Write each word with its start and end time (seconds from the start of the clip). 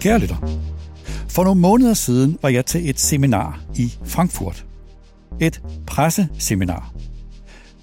Kære 0.00 0.18
lytter, 0.18 0.36
for 1.28 1.44
nogle 1.44 1.60
måneder 1.60 1.94
siden 1.94 2.38
var 2.42 2.48
jeg 2.48 2.66
til 2.66 2.90
et 2.90 3.00
seminar 3.00 3.60
i 3.76 3.92
Frankfurt. 4.04 4.66
Et 5.40 5.62
presseseminar. 5.86 6.92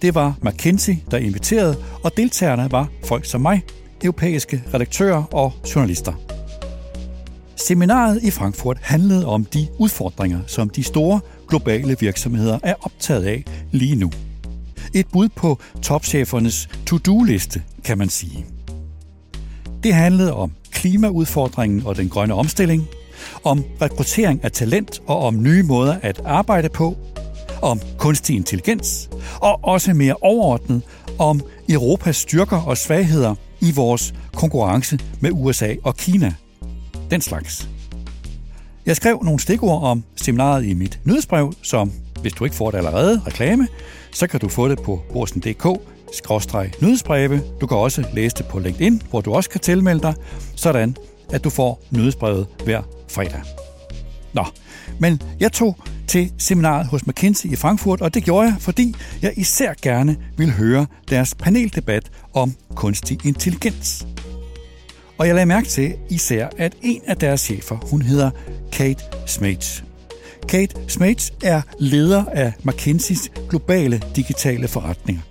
Det 0.01 0.15
var 0.15 0.37
McKinsey, 0.41 0.95
der 1.11 1.17
inviterede, 1.17 1.75
og 2.03 2.17
deltagerne 2.17 2.71
var 2.71 2.87
folk 3.03 3.25
som 3.25 3.41
mig, 3.41 3.61
europæiske 4.03 4.63
redaktører 4.73 5.23
og 5.23 5.53
journalister. 5.75 6.13
Seminaret 7.55 8.23
i 8.23 8.31
Frankfurt 8.31 8.77
handlede 8.81 9.25
om 9.25 9.45
de 9.45 9.67
udfordringer, 9.79 10.39
som 10.47 10.69
de 10.69 10.83
store 10.83 11.19
globale 11.47 11.95
virksomheder 11.99 12.59
er 12.63 12.73
optaget 12.81 13.25
af 13.25 13.43
lige 13.71 13.95
nu. 13.95 14.11
Et 14.93 15.07
bud 15.07 15.29
på 15.29 15.59
topchefernes 15.81 16.69
to-do-liste, 16.85 17.63
kan 17.83 17.97
man 17.97 18.09
sige. 18.09 18.45
Det 19.83 19.93
handlede 19.93 20.33
om 20.33 20.51
klimaudfordringen 20.71 21.85
og 21.85 21.97
den 21.97 22.09
grønne 22.09 22.33
omstilling, 22.33 22.87
om 23.43 23.63
rekruttering 23.81 24.43
af 24.43 24.51
talent 24.51 25.01
og 25.07 25.19
om 25.19 25.43
nye 25.43 25.63
måder 25.63 25.99
at 26.01 26.21
arbejde 26.25 26.69
på, 26.69 26.97
om 27.61 27.79
kunstig 27.97 28.35
intelligens, 28.35 29.09
og 29.41 29.59
også 29.63 29.93
mere 29.93 30.15
overordnet 30.21 30.81
om 31.19 31.41
Europas 31.69 32.15
styrker 32.15 32.57
og 32.57 32.77
svagheder 32.77 33.35
i 33.61 33.71
vores 33.71 34.13
konkurrence 34.33 34.99
med 35.19 35.31
USA 35.33 35.75
og 35.83 35.97
Kina. 35.97 36.33
Den 37.11 37.21
slags. 37.21 37.69
Jeg 38.85 38.95
skrev 38.95 39.21
nogle 39.23 39.39
stikord 39.39 39.83
om 39.83 40.03
seminaret 40.15 40.65
i 40.65 40.73
mit 40.73 40.99
nyhedsbrev, 41.05 41.53
som, 41.61 41.91
hvis 42.21 42.33
du 42.33 42.43
ikke 42.43 42.55
får 42.55 42.71
det 42.71 42.77
allerede, 42.77 43.21
reklame, 43.27 43.67
så 44.13 44.27
kan 44.27 44.39
du 44.39 44.49
få 44.49 44.67
det 44.67 44.81
på 44.81 45.01
borsen.dk 45.13 45.65
nyhedsbreve. 46.81 47.41
Du 47.61 47.67
kan 47.67 47.77
også 47.77 48.03
læse 48.13 48.35
det 48.35 48.45
på 48.45 48.59
LinkedIn, 48.59 49.01
hvor 49.09 49.21
du 49.21 49.33
også 49.33 49.49
kan 49.49 49.61
tilmelde 49.61 50.01
dig, 50.01 50.13
sådan 50.55 50.97
at 51.29 51.43
du 51.43 51.49
får 51.49 51.81
nyhedsbrevet 51.91 52.47
hver 52.63 52.81
fredag. 53.09 53.41
Nå, 54.33 54.45
men 54.99 55.21
jeg 55.39 55.51
tog 55.51 55.77
til 56.07 56.31
seminaret 56.37 56.87
hos 56.87 57.07
McKinsey 57.07 57.51
i 57.51 57.55
Frankfurt, 57.55 58.01
og 58.01 58.13
det 58.13 58.23
gjorde 58.23 58.47
jeg, 58.47 58.55
fordi 58.59 58.95
jeg 59.21 59.33
især 59.37 59.73
gerne 59.81 60.17
ville 60.37 60.53
høre 60.53 60.85
deres 61.09 61.35
paneldebat 61.35 62.11
om 62.33 62.53
kunstig 62.75 63.25
intelligens. 63.25 64.07
Og 65.17 65.27
jeg 65.27 65.35
lagde 65.35 65.45
mærke 65.45 65.67
til 65.67 65.93
især, 66.09 66.47
at 66.57 66.75
en 66.81 67.01
af 67.07 67.17
deres 67.17 67.41
chefer, 67.41 67.77
hun 67.91 68.01
hedder 68.01 68.31
Kate 68.71 69.03
Smates. 69.27 69.83
Kate 70.47 70.75
Smates 70.87 71.33
er 71.43 71.61
leder 71.79 72.25
af 72.25 72.53
McKinseys 72.63 73.31
globale 73.49 74.01
digitale 74.15 74.67
forretninger. 74.67 75.21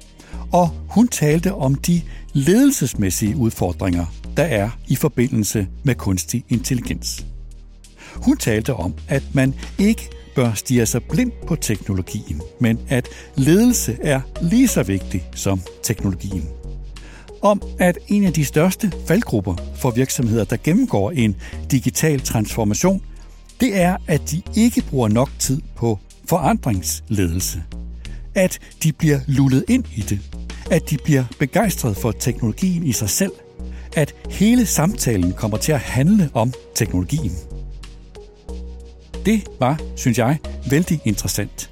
Og 0.53 0.69
hun 0.89 1.09
talte 1.09 1.55
om 1.55 1.75
de 1.75 2.03
ledelsesmæssige 2.33 3.37
udfordringer, 3.37 4.07
der 4.37 4.43
er 4.43 4.71
i 4.89 4.97
forbindelse 4.97 5.67
med 5.83 5.95
kunstig 5.95 6.45
intelligens. 6.49 7.27
Hun 8.15 8.37
talte 8.37 8.75
om, 8.75 8.95
at 9.09 9.23
man 9.35 9.55
ikke 9.79 10.11
bør 10.35 10.53
stige 10.55 10.87
sig 10.87 11.03
blind 11.03 11.33
på 11.47 11.57
teknologien, 11.57 12.43
men 12.61 12.79
at 12.89 13.09
ledelse 13.37 13.99
er 14.03 14.21
lige 14.43 14.69
så 14.69 14.83
vigtig 14.83 15.25
som 15.35 15.61
teknologien. 15.83 16.49
Om 17.43 17.63
at 17.79 17.99
en 18.09 18.25
af 18.25 18.33
de 18.33 18.45
største 18.45 18.93
faldgrupper 19.07 19.55
for 19.77 19.91
virksomheder, 19.91 20.45
der 20.45 20.57
gennemgår 20.65 21.11
en 21.11 21.37
digital 21.71 22.21
transformation, 22.21 23.03
det 23.61 23.81
er, 23.81 23.97
at 24.07 24.31
de 24.31 24.43
ikke 24.57 24.83
bruger 24.91 25.09
nok 25.09 25.31
tid 25.39 25.61
på 25.77 25.99
forandringsledelse. 26.29 27.63
At 28.35 28.59
de 28.83 28.93
bliver 28.93 29.21
lullet 29.27 29.65
ind 29.69 29.85
i 29.97 30.01
det. 30.01 30.21
At 30.71 30.91
de 30.91 30.99
bliver 31.05 31.25
begejstret 31.39 31.97
for 31.97 32.13
teknologien 32.13 32.87
i 32.87 32.93
sig 32.93 33.11
selv. 33.11 33.33
At 33.97 34.15
hele 34.31 34.67
samtalen 34.67 35.33
kommer 35.33 35.57
til 35.57 35.73
at 35.73 35.81
handle 35.81 36.31
om 36.35 36.53
teknologien. 36.75 37.33
Det 39.27 39.49
var, 39.61 39.81
synes 39.97 40.19
jeg, 40.19 40.39
vældig 40.71 41.01
interessant. 41.05 41.71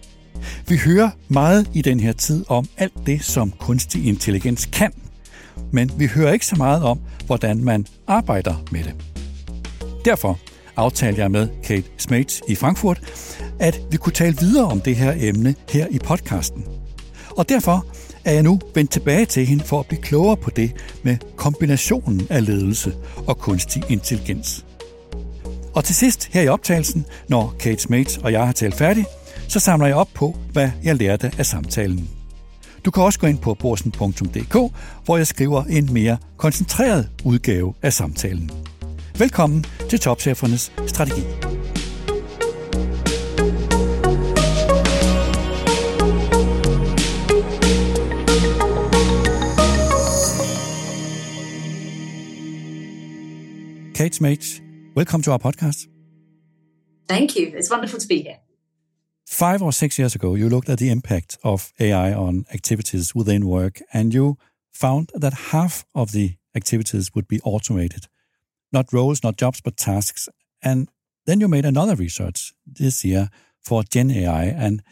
Vi 0.68 0.76
hører 0.76 1.10
meget 1.28 1.70
i 1.74 1.82
den 1.82 2.00
her 2.00 2.12
tid 2.12 2.44
om 2.48 2.68
alt 2.76 3.06
det, 3.06 3.24
som 3.24 3.50
kunstig 3.50 4.06
intelligens 4.06 4.68
kan, 4.72 4.92
men 5.72 5.90
vi 5.98 6.06
hører 6.06 6.32
ikke 6.32 6.46
så 6.46 6.56
meget 6.56 6.82
om, 6.82 7.00
hvordan 7.26 7.64
man 7.64 7.86
arbejder 8.06 8.64
med 8.70 8.84
det. 8.84 8.94
Derfor 10.04 10.38
aftalte 10.78 11.20
jeg 11.20 11.30
med 11.30 11.48
Kate 11.64 11.88
Smates 11.96 12.42
i 12.48 12.54
Frankfurt, 12.54 13.00
at 13.60 13.80
vi 13.90 13.96
kunne 13.96 14.12
tale 14.12 14.36
videre 14.40 14.64
om 14.64 14.80
det 14.80 14.96
her 14.96 15.14
emne 15.16 15.54
her 15.70 15.86
i 15.90 15.98
podcasten. 15.98 16.64
Og 17.30 17.48
derfor 17.48 17.86
er 18.24 18.32
jeg 18.32 18.42
nu 18.42 18.60
vendt 18.74 18.90
tilbage 18.90 19.26
til 19.26 19.46
hende 19.46 19.64
for 19.64 19.80
at 19.80 19.86
blive 19.86 20.02
klogere 20.02 20.36
på 20.36 20.50
det 20.50 20.72
med 21.02 21.16
kombinationen 21.36 22.26
af 22.30 22.46
ledelse 22.46 22.94
og 23.26 23.38
kunstig 23.38 23.82
intelligens. 23.88 24.64
Og 25.74 25.84
til 25.84 25.94
sidst 25.94 26.28
her 26.32 26.42
i 26.42 26.48
optagelsen, 26.48 27.06
når 27.28 27.54
Kate 27.60 27.82
Smates 27.82 28.16
og 28.16 28.32
jeg 28.32 28.46
har 28.46 28.52
talt 28.52 28.74
færdig, 28.74 29.04
så 29.48 29.60
samler 29.60 29.86
jeg 29.86 29.96
op 29.96 30.08
på, 30.14 30.36
hvad 30.52 30.70
jeg 30.84 30.96
lærte 30.96 31.30
af 31.38 31.46
samtalen. 31.46 32.10
Du 32.84 32.90
kan 32.90 33.02
også 33.02 33.18
gå 33.18 33.26
ind 33.26 33.38
på 33.38 33.54
borsen.dk, 33.54 34.72
hvor 35.04 35.16
jeg 35.16 35.26
skriver 35.26 35.64
en 35.64 35.92
mere 35.92 36.16
koncentreret 36.36 37.08
udgave 37.24 37.74
af 37.82 37.92
samtalen. 37.92 38.50
Velkommen 39.18 39.64
til 39.90 39.98
Topchefernes 39.98 40.72
Strategi. 40.86 41.20
Kate 53.94 54.16
Smaje, 54.16 54.62
welcome 54.96 55.22
to 55.22 55.30
our 55.30 55.38
podcast. 55.38 55.88
Thank 57.08 57.36
you. 57.36 57.58
It's 57.58 57.70
wonderful 57.70 58.00
to 58.00 58.08
be 58.08 58.14
here. 58.14 58.38
Five 59.28 59.62
or 59.62 59.72
six 59.72 59.98
years 59.98 60.14
ago, 60.14 60.36
you 60.36 60.48
looked 60.48 60.68
at 60.68 60.78
the 60.78 60.90
impact 60.90 61.38
of 61.42 61.72
AI 61.80 62.14
on 62.14 62.44
activities 62.54 63.14
within 63.16 63.42
work, 63.46 63.80
and 63.92 64.14
you 64.14 64.36
found 64.72 65.08
that 65.20 65.34
half 65.52 65.84
of 65.94 66.10
the 66.10 66.28
activities 66.54 67.10
would 67.14 67.26
be 67.28 67.40
automated. 67.44 68.04
Not 68.72 68.92
roles, 68.92 69.22
not 69.22 69.36
jobs, 69.36 69.60
but 69.60 69.76
tasks. 69.76 70.28
And 70.62 70.88
then 71.26 71.40
you 71.40 71.48
made 71.48 71.64
another 71.64 71.94
research 71.94 72.52
this 72.66 73.04
year 73.04 73.30
for 73.60 73.82
Gen 73.82 74.10
AI, 74.10 74.44
and 74.44 74.82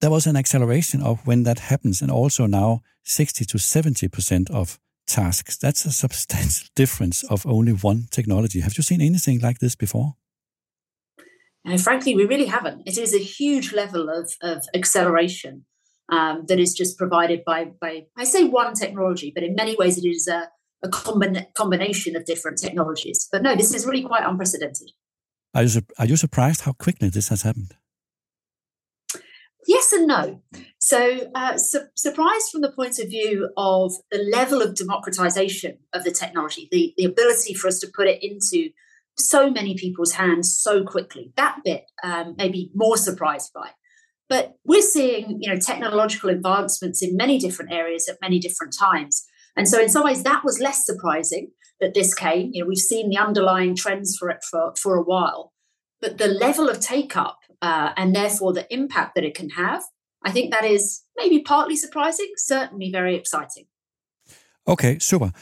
there 0.00 0.10
was 0.10 0.26
an 0.26 0.36
acceleration 0.36 1.02
of 1.02 1.26
when 1.26 1.44
that 1.44 1.58
happens, 1.58 2.00
and 2.02 2.10
also 2.10 2.46
now 2.46 2.82
60 3.04 3.44
to 3.44 3.58
70% 3.58 4.50
of 4.50 4.78
tasks. 5.06 5.56
That's 5.56 5.84
a 5.84 5.90
substantial 5.90 6.68
difference 6.74 7.22
of 7.24 7.46
only 7.46 7.72
one 7.72 8.06
technology. 8.10 8.60
Have 8.60 8.76
you 8.76 8.82
seen 8.82 9.00
anything 9.00 9.40
like 9.40 9.58
this 9.58 9.76
before? 9.76 10.14
And 11.64 11.80
frankly, 11.80 12.14
we 12.14 12.24
really 12.24 12.46
haven't. 12.46 12.82
It 12.86 12.96
is 12.96 13.14
a 13.14 13.18
huge 13.18 13.72
level 13.72 14.08
of, 14.08 14.32
of 14.40 14.64
acceleration 14.74 15.66
um, 16.10 16.46
that 16.46 16.58
is 16.58 16.74
just 16.74 16.96
provided 16.96 17.44
by, 17.44 17.72
by, 17.80 18.06
I 18.16 18.24
say 18.24 18.44
one 18.44 18.74
technology, 18.74 19.30
but 19.34 19.44
in 19.44 19.54
many 19.54 19.76
ways 19.76 19.98
it 19.98 20.08
is 20.08 20.26
a, 20.26 20.48
a 20.82 20.88
combina- 20.88 21.52
combination 21.54 22.16
of 22.16 22.24
different 22.24 22.58
technologies. 22.58 23.28
But 23.30 23.42
no, 23.42 23.54
this 23.54 23.74
is 23.74 23.86
really 23.86 24.02
quite 24.02 24.24
unprecedented. 24.24 24.90
Are 25.54 25.62
you, 25.62 25.80
are 25.98 26.06
you 26.06 26.16
surprised 26.16 26.62
how 26.62 26.72
quickly 26.72 27.08
this 27.08 27.28
has 27.28 27.42
happened? 27.42 27.74
Yes 29.66 29.92
and 29.92 30.06
no. 30.06 30.42
So, 30.78 31.30
uh, 31.34 31.58
su- 31.58 31.86
surprised 31.94 32.50
from 32.50 32.62
the 32.62 32.72
point 32.72 32.98
of 32.98 33.08
view 33.08 33.50
of 33.56 33.92
the 34.10 34.18
level 34.18 34.62
of 34.62 34.74
democratization 34.74 35.78
of 35.92 36.04
the 36.04 36.10
technology, 36.10 36.68
the, 36.70 36.94
the 36.96 37.04
ability 37.04 37.54
for 37.54 37.68
us 37.68 37.78
to 37.80 37.88
put 37.94 38.06
it 38.06 38.22
into 38.22 38.70
so 39.18 39.50
many 39.50 39.74
people's 39.74 40.12
hands 40.12 40.56
so 40.56 40.82
quickly. 40.84 41.32
That 41.36 41.58
bit 41.64 41.84
um, 42.02 42.34
maybe 42.38 42.70
more 42.74 42.96
surprised 42.96 43.52
by. 43.52 43.70
But 44.28 44.54
we're 44.64 44.82
seeing, 44.82 45.42
you 45.42 45.52
know, 45.52 45.58
technological 45.58 46.30
advancements 46.30 47.02
in 47.02 47.16
many 47.16 47.38
different 47.38 47.72
areas 47.72 48.08
at 48.08 48.16
many 48.22 48.38
different 48.38 48.74
times. 48.78 49.26
And 49.56 49.68
so 49.68 49.80
in 49.80 49.88
some 49.88 50.04
ways 50.04 50.22
that 50.22 50.42
was 50.44 50.60
less 50.60 50.84
surprising 50.84 51.50
that 51.80 51.94
this 51.94 52.14
came. 52.14 52.50
You 52.52 52.62
know, 52.62 52.68
we've 52.68 52.78
seen 52.78 53.08
the 53.08 53.18
underlying 53.18 53.74
trends 53.74 54.16
for 54.18 54.30
it 54.30 54.42
for, 54.48 54.74
for 54.76 54.96
a 54.96 55.02
while. 55.02 55.52
But 56.00 56.18
the 56.18 56.28
level 56.28 56.68
of 56.68 56.80
take 56.80 57.16
up 57.16 57.38
uh, 57.62 57.92
and 57.96 58.14
therefore 58.14 58.52
the 58.52 58.72
impact 58.72 59.14
that 59.14 59.24
it 59.24 59.34
can 59.34 59.50
have, 59.50 59.82
I 60.24 60.30
think 60.30 60.52
that 60.52 60.64
is 60.64 61.02
maybe 61.16 61.40
partly 61.40 61.76
surprising, 61.76 62.32
certainly 62.36 62.90
very 62.90 63.16
exciting. 63.16 63.66
Okay, 64.68 64.98
super. 64.98 65.32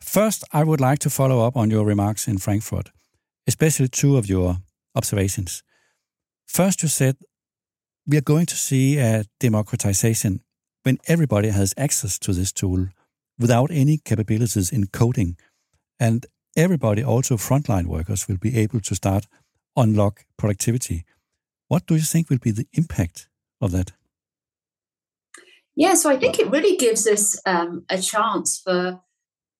First, 0.00 0.44
I 0.52 0.64
would 0.64 0.80
like 0.80 0.98
to 1.00 1.10
follow 1.10 1.46
up 1.46 1.56
on 1.56 1.70
your 1.70 1.84
remarks 1.84 2.26
in 2.26 2.38
Frankfurt 2.38 2.90
especially 3.46 3.88
two 3.88 4.16
of 4.16 4.28
your 4.28 4.58
observations. 4.94 5.62
First, 6.46 6.82
you 6.82 6.88
said 6.88 7.16
we 8.06 8.16
are 8.16 8.22
going 8.22 8.46
to 8.46 8.56
see 8.56 8.98
a 8.98 9.24
democratization 9.40 10.40
when 10.82 10.98
everybody 11.06 11.48
has 11.48 11.74
access 11.76 12.18
to 12.20 12.32
this 12.32 12.52
tool 12.52 12.88
without 13.38 13.70
any 13.70 13.98
capabilities 13.98 14.70
in 14.70 14.86
coding. 14.86 15.36
And 15.98 16.26
everybody, 16.56 17.02
also 17.02 17.36
frontline 17.36 17.86
workers, 17.86 18.28
will 18.28 18.36
be 18.36 18.58
able 18.58 18.80
to 18.80 18.94
start 18.94 19.26
unlock 19.76 20.24
productivity. 20.36 21.04
What 21.68 21.86
do 21.86 21.94
you 21.94 22.02
think 22.02 22.30
will 22.30 22.38
be 22.38 22.52
the 22.52 22.66
impact 22.74 23.28
of 23.60 23.72
that? 23.72 23.92
Yeah, 25.76 25.94
so 25.94 26.10
I 26.10 26.16
think 26.16 26.38
it 26.38 26.50
really 26.50 26.76
gives 26.76 27.06
us 27.06 27.40
um, 27.46 27.84
a 27.88 27.98
chance 27.98 28.60
for 28.62 29.00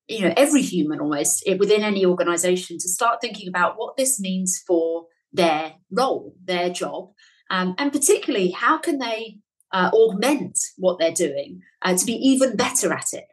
you 0.06 0.20
know 0.20 0.34
every 0.36 0.62
human 0.62 1.00
almost 1.00 1.42
eh, 1.46 1.56
within 1.58 1.82
any 1.82 2.04
organization 2.04 2.76
to 2.78 2.88
start 2.88 3.20
thinking 3.20 3.48
about 3.48 3.76
what 3.76 3.96
this 3.96 4.20
means 4.20 4.62
for 4.66 5.06
their 5.32 5.74
role, 5.90 6.34
their 6.44 6.70
job, 6.70 7.10
um, 7.50 7.74
and 7.78 7.90
particularly 7.90 8.50
how 8.50 8.78
can 8.78 8.98
they 8.98 9.38
uh, 9.72 9.90
augment 9.92 10.58
what 10.76 10.98
they're 11.00 11.10
doing 11.10 11.60
uh, 11.82 11.96
to 11.96 12.06
be 12.06 12.12
even 12.12 12.54
better 12.54 12.92
at 12.92 13.12
it. 13.12 13.24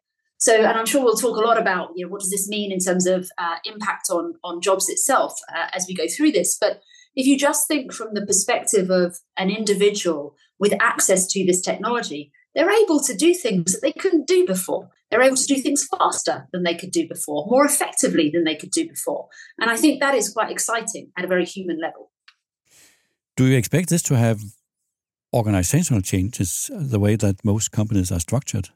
So, 0.42 0.56
and 0.56 0.76
I'm 0.76 0.88
sure 0.88 1.04
we'll 1.04 1.14
talk 1.14 1.38
a 1.38 1.48
lot 1.48 1.60
about 1.60 1.92
you 1.96 2.04
know 2.04 2.12
what 2.12 2.22
does 2.22 2.32
this 2.32 2.50
mean 2.50 2.72
in 2.72 2.80
terms 2.80 3.06
of 3.06 3.30
uh, 3.38 3.58
impact 3.64 4.10
on 4.10 4.34
on 4.44 4.60
jobs 4.60 4.90
itself 4.90 5.34
uh, 5.56 5.68
as 5.72 5.86
we 5.88 5.94
go 5.94 6.08
through 6.08 6.32
this. 6.32 6.58
But 6.60 6.82
if 7.16 7.28
you 7.28 7.38
just 7.38 7.68
think 7.68 7.94
from 7.94 8.16
the 8.16 8.26
perspective 8.26 8.90
of 8.90 9.20
an 9.38 9.52
individual 9.52 10.36
with 10.58 10.74
access 10.82 11.28
to 11.28 11.46
this 11.46 11.62
technology, 11.62 12.32
they're 12.56 12.72
able 12.84 13.00
to 13.02 13.14
do 13.16 13.36
things 13.36 13.72
that 13.72 13.82
they 13.84 13.92
couldn't 13.92 14.26
do 14.26 14.44
before. 14.48 14.90
They're 15.12 15.22
able 15.22 15.36
to 15.36 15.54
do 15.54 15.62
things 15.62 15.88
faster 15.88 16.48
than 16.52 16.64
they 16.64 16.74
could 16.74 16.92
do 16.92 17.08
before, 17.08 17.46
more 17.48 17.66
effectively 17.66 18.32
than 18.34 18.44
they 18.44 18.56
could 18.56 18.72
do 18.72 18.88
before. 18.88 19.28
And 19.60 19.70
I 19.70 19.78
think 19.78 20.00
that 20.00 20.16
is 20.16 20.34
quite 20.34 20.50
exciting 20.50 21.12
at 21.16 21.26
a 21.26 21.28
very 21.28 21.46
human 21.46 21.80
level. 21.80 22.10
Do 23.38 23.46
you 23.46 23.58
expect 23.58 23.90
this 23.90 24.02
to 24.04 24.18
have 24.18 24.42
organizational 25.34 26.02
changes, 26.02 26.72
the 26.74 27.00
way 27.00 27.16
that 27.18 27.46
most 27.46 27.72
companies 27.72 28.12
are 28.12 28.20
structured? 28.20 28.70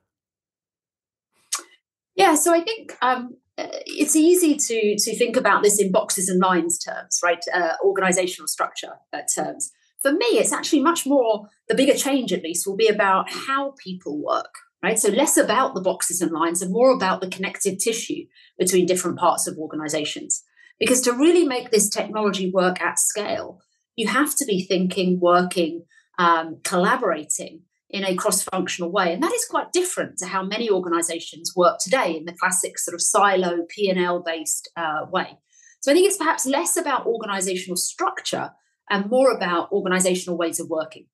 Yeah, 2.16 2.36
so 2.36 2.54
I 2.54 2.62
think 2.62 2.96
um, 3.02 3.36
uh, 3.58 3.68
it's 3.86 4.16
easy 4.16 4.56
to 4.56 4.96
to 4.98 5.18
think 5.18 5.36
about 5.36 5.64
this 5.64 5.80
in 5.80 5.92
boxes 5.92 6.30
and 6.30 6.42
lines 6.42 6.80
terms, 6.80 7.20
right? 7.24 7.44
Uh, 7.54 7.74
organizational 7.84 8.48
structure 8.48 8.94
uh, 9.14 9.22
terms. 9.34 9.72
For 10.02 10.12
me, 10.12 10.26
it's 10.34 10.54
actually 10.54 10.82
much 10.82 11.06
more 11.06 11.50
the 11.68 11.76
bigger 11.76 11.96
change, 11.96 12.32
at 12.32 12.44
least, 12.44 12.68
will 12.68 12.76
be 12.76 12.88
about 12.88 13.32
how 13.32 13.74
people 13.84 14.24
work, 14.24 14.54
right? 14.84 15.00
So 15.00 15.10
less 15.10 15.36
about 15.36 15.74
the 15.74 15.82
boxes 15.82 16.22
and 16.22 16.32
lines 16.32 16.62
and 16.62 16.72
more 16.72 16.92
about 16.92 17.22
the 17.22 17.30
connective 17.30 17.80
tissue 17.80 18.26
between 18.58 18.86
different 18.86 19.18
parts 19.18 19.48
of 19.48 19.58
organizations. 19.58 20.44
Because 20.80 21.02
to 21.02 21.14
really 21.14 21.46
make 21.46 21.72
this 21.72 21.90
technology 21.90 22.52
work 22.52 22.82
at 22.82 23.00
scale, 23.00 23.62
you 23.96 24.08
have 24.08 24.36
to 24.36 24.46
be 24.46 24.62
thinking, 24.64 25.20
working, 25.20 25.86
um, 26.20 26.60
collaborating 26.64 27.62
in 27.90 28.04
a 28.04 28.16
cross-functional 28.16 28.92
way. 28.92 29.14
And 29.14 29.22
that 29.22 29.34
is 29.34 29.46
quite 29.46 29.72
different 29.72 30.18
to 30.18 30.26
how 30.26 30.44
many 30.44 30.70
organizations 30.70 31.54
work 31.56 31.78
today 31.80 32.16
in 32.18 32.26
the 32.26 32.34
classic 32.34 32.80
sort 32.80 32.96
of 32.96 33.02
silo 33.02 33.66
p&l 33.70 34.24
based 34.26 34.70
uh, 34.76 35.06
way. 35.12 35.38
So 35.82 35.92
i 35.92 35.94
think 35.94 36.08
it's 36.08 36.18
perhaps 36.18 36.46
less 36.48 36.78
about 36.78 37.06
organizational 37.06 37.78
structure 37.78 38.52
and 38.90 39.10
more 39.10 39.32
about 39.32 39.72
organizational 39.72 40.38
ways 40.38 40.60
of 40.60 40.68
working. 40.70 41.06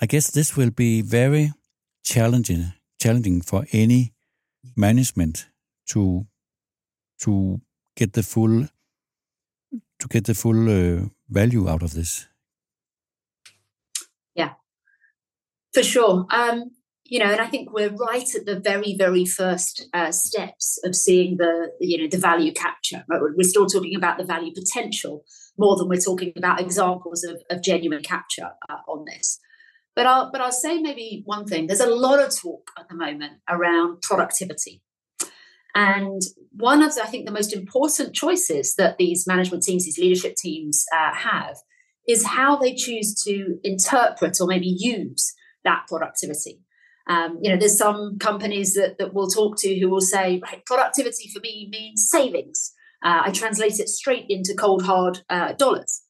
I 0.00 0.06
guess 0.06 0.30
this 0.30 0.56
will 0.56 0.70
be 0.70 1.02
very 1.02 1.52
challenging 2.04 2.72
challenging 3.00 3.40
for 3.40 3.66
any 3.72 4.12
management 4.76 5.46
to 5.86 6.26
to 7.20 7.60
get 7.96 8.12
the 8.12 8.22
full 8.22 8.68
to 9.98 10.08
get 10.08 10.24
the 10.24 10.34
full 10.34 10.68
uh, 10.68 11.08
value 11.28 11.68
out 11.68 11.82
of 11.82 11.92
this 11.94 12.26
For 15.72 15.82
sure. 15.82 16.26
Um, 16.30 16.72
you 17.04 17.18
know, 17.18 17.26
and 17.26 17.40
I 17.40 17.46
think 17.46 17.72
we're 17.72 17.94
right 17.94 18.34
at 18.34 18.46
the 18.46 18.58
very, 18.58 18.94
very 18.96 19.26
first 19.26 19.86
uh, 19.92 20.12
steps 20.12 20.78
of 20.84 20.94
seeing 20.94 21.36
the, 21.36 21.72
you 21.80 21.98
know, 21.98 22.08
the 22.08 22.18
value 22.18 22.52
capture. 22.52 23.04
We're 23.08 23.48
still 23.48 23.66
talking 23.66 23.94
about 23.96 24.18
the 24.18 24.24
value 24.24 24.52
potential 24.54 25.24
more 25.58 25.76
than 25.76 25.88
we're 25.88 26.00
talking 26.00 26.32
about 26.36 26.60
examples 26.60 27.22
of, 27.24 27.42
of 27.50 27.62
genuine 27.62 28.02
capture 28.02 28.50
uh, 28.70 28.76
on 28.88 29.04
this. 29.04 29.38
But 29.94 30.06
I'll, 30.06 30.32
but 30.32 30.40
I'll 30.40 30.52
say 30.52 30.80
maybe 30.80 31.22
one 31.26 31.44
thing. 31.44 31.66
There's 31.66 31.80
a 31.80 31.94
lot 31.94 32.18
of 32.18 32.34
talk 32.34 32.70
at 32.78 32.88
the 32.88 32.94
moment 32.94 33.40
around 33.46 34.00
productivity. 34.00 34.82
And 35.74 36.22
one 36.50 36.82
of, 36.82 36.94
the, 36.94 37.02
I 37.02 37.06
think, 37.06 37.26
the 37.26 37.32
most 37.32 37.54
important 37.54 38.14
choices 38.14 38.74
that 38.76 38.96
these 38.96 39.26
management 39.26 39.64
teams, 39.64 39.84
these 39.84 39.98
leadership 39.98 40.36
teams 40.36 40.86
uh, 40.94 41.14
have 41.14 41.56
is 42.08 42.24
how 42.24 42.56
they 42.56 42.74
choose 42.74 43.14
to 43.24 43.58
interpret 43.62 44.38
or 44.40 44.46
maybe 44.46 44.74
use 44.78 45.34
that 45.64 45.84
productivity. 45.88 46.60
Um, 47.08 47.38
you 47.42 47.50
know, 47.50 47.56
there's 47.56 47.78
some 47.78 48.18
companies 48.18 48.74
that, 48.74 48.98
that 48.98 49.12
we'll 49.12 49.28
talk 49.28 49.56
to 49.58 49.78
who 49.78 49.88
will 49.88 50.00
say, 50.00 50.40
right, 50.42 50.64
productivity 50.66 51.28
for 51.32 51.40
me 51.40 51.68
means 51.70 52.08
savings. 52.08 52.72
Uh, 53.04 53.22
I 53.24 53.30
translate 53.30 53.80
it 53.80 53.88
straight 53.88 54.26
into 54.28 54.54
cold 54.54 54.84
hard 54.84 55.22
uh, 55.28 55.52
dollars. 55.54 56.02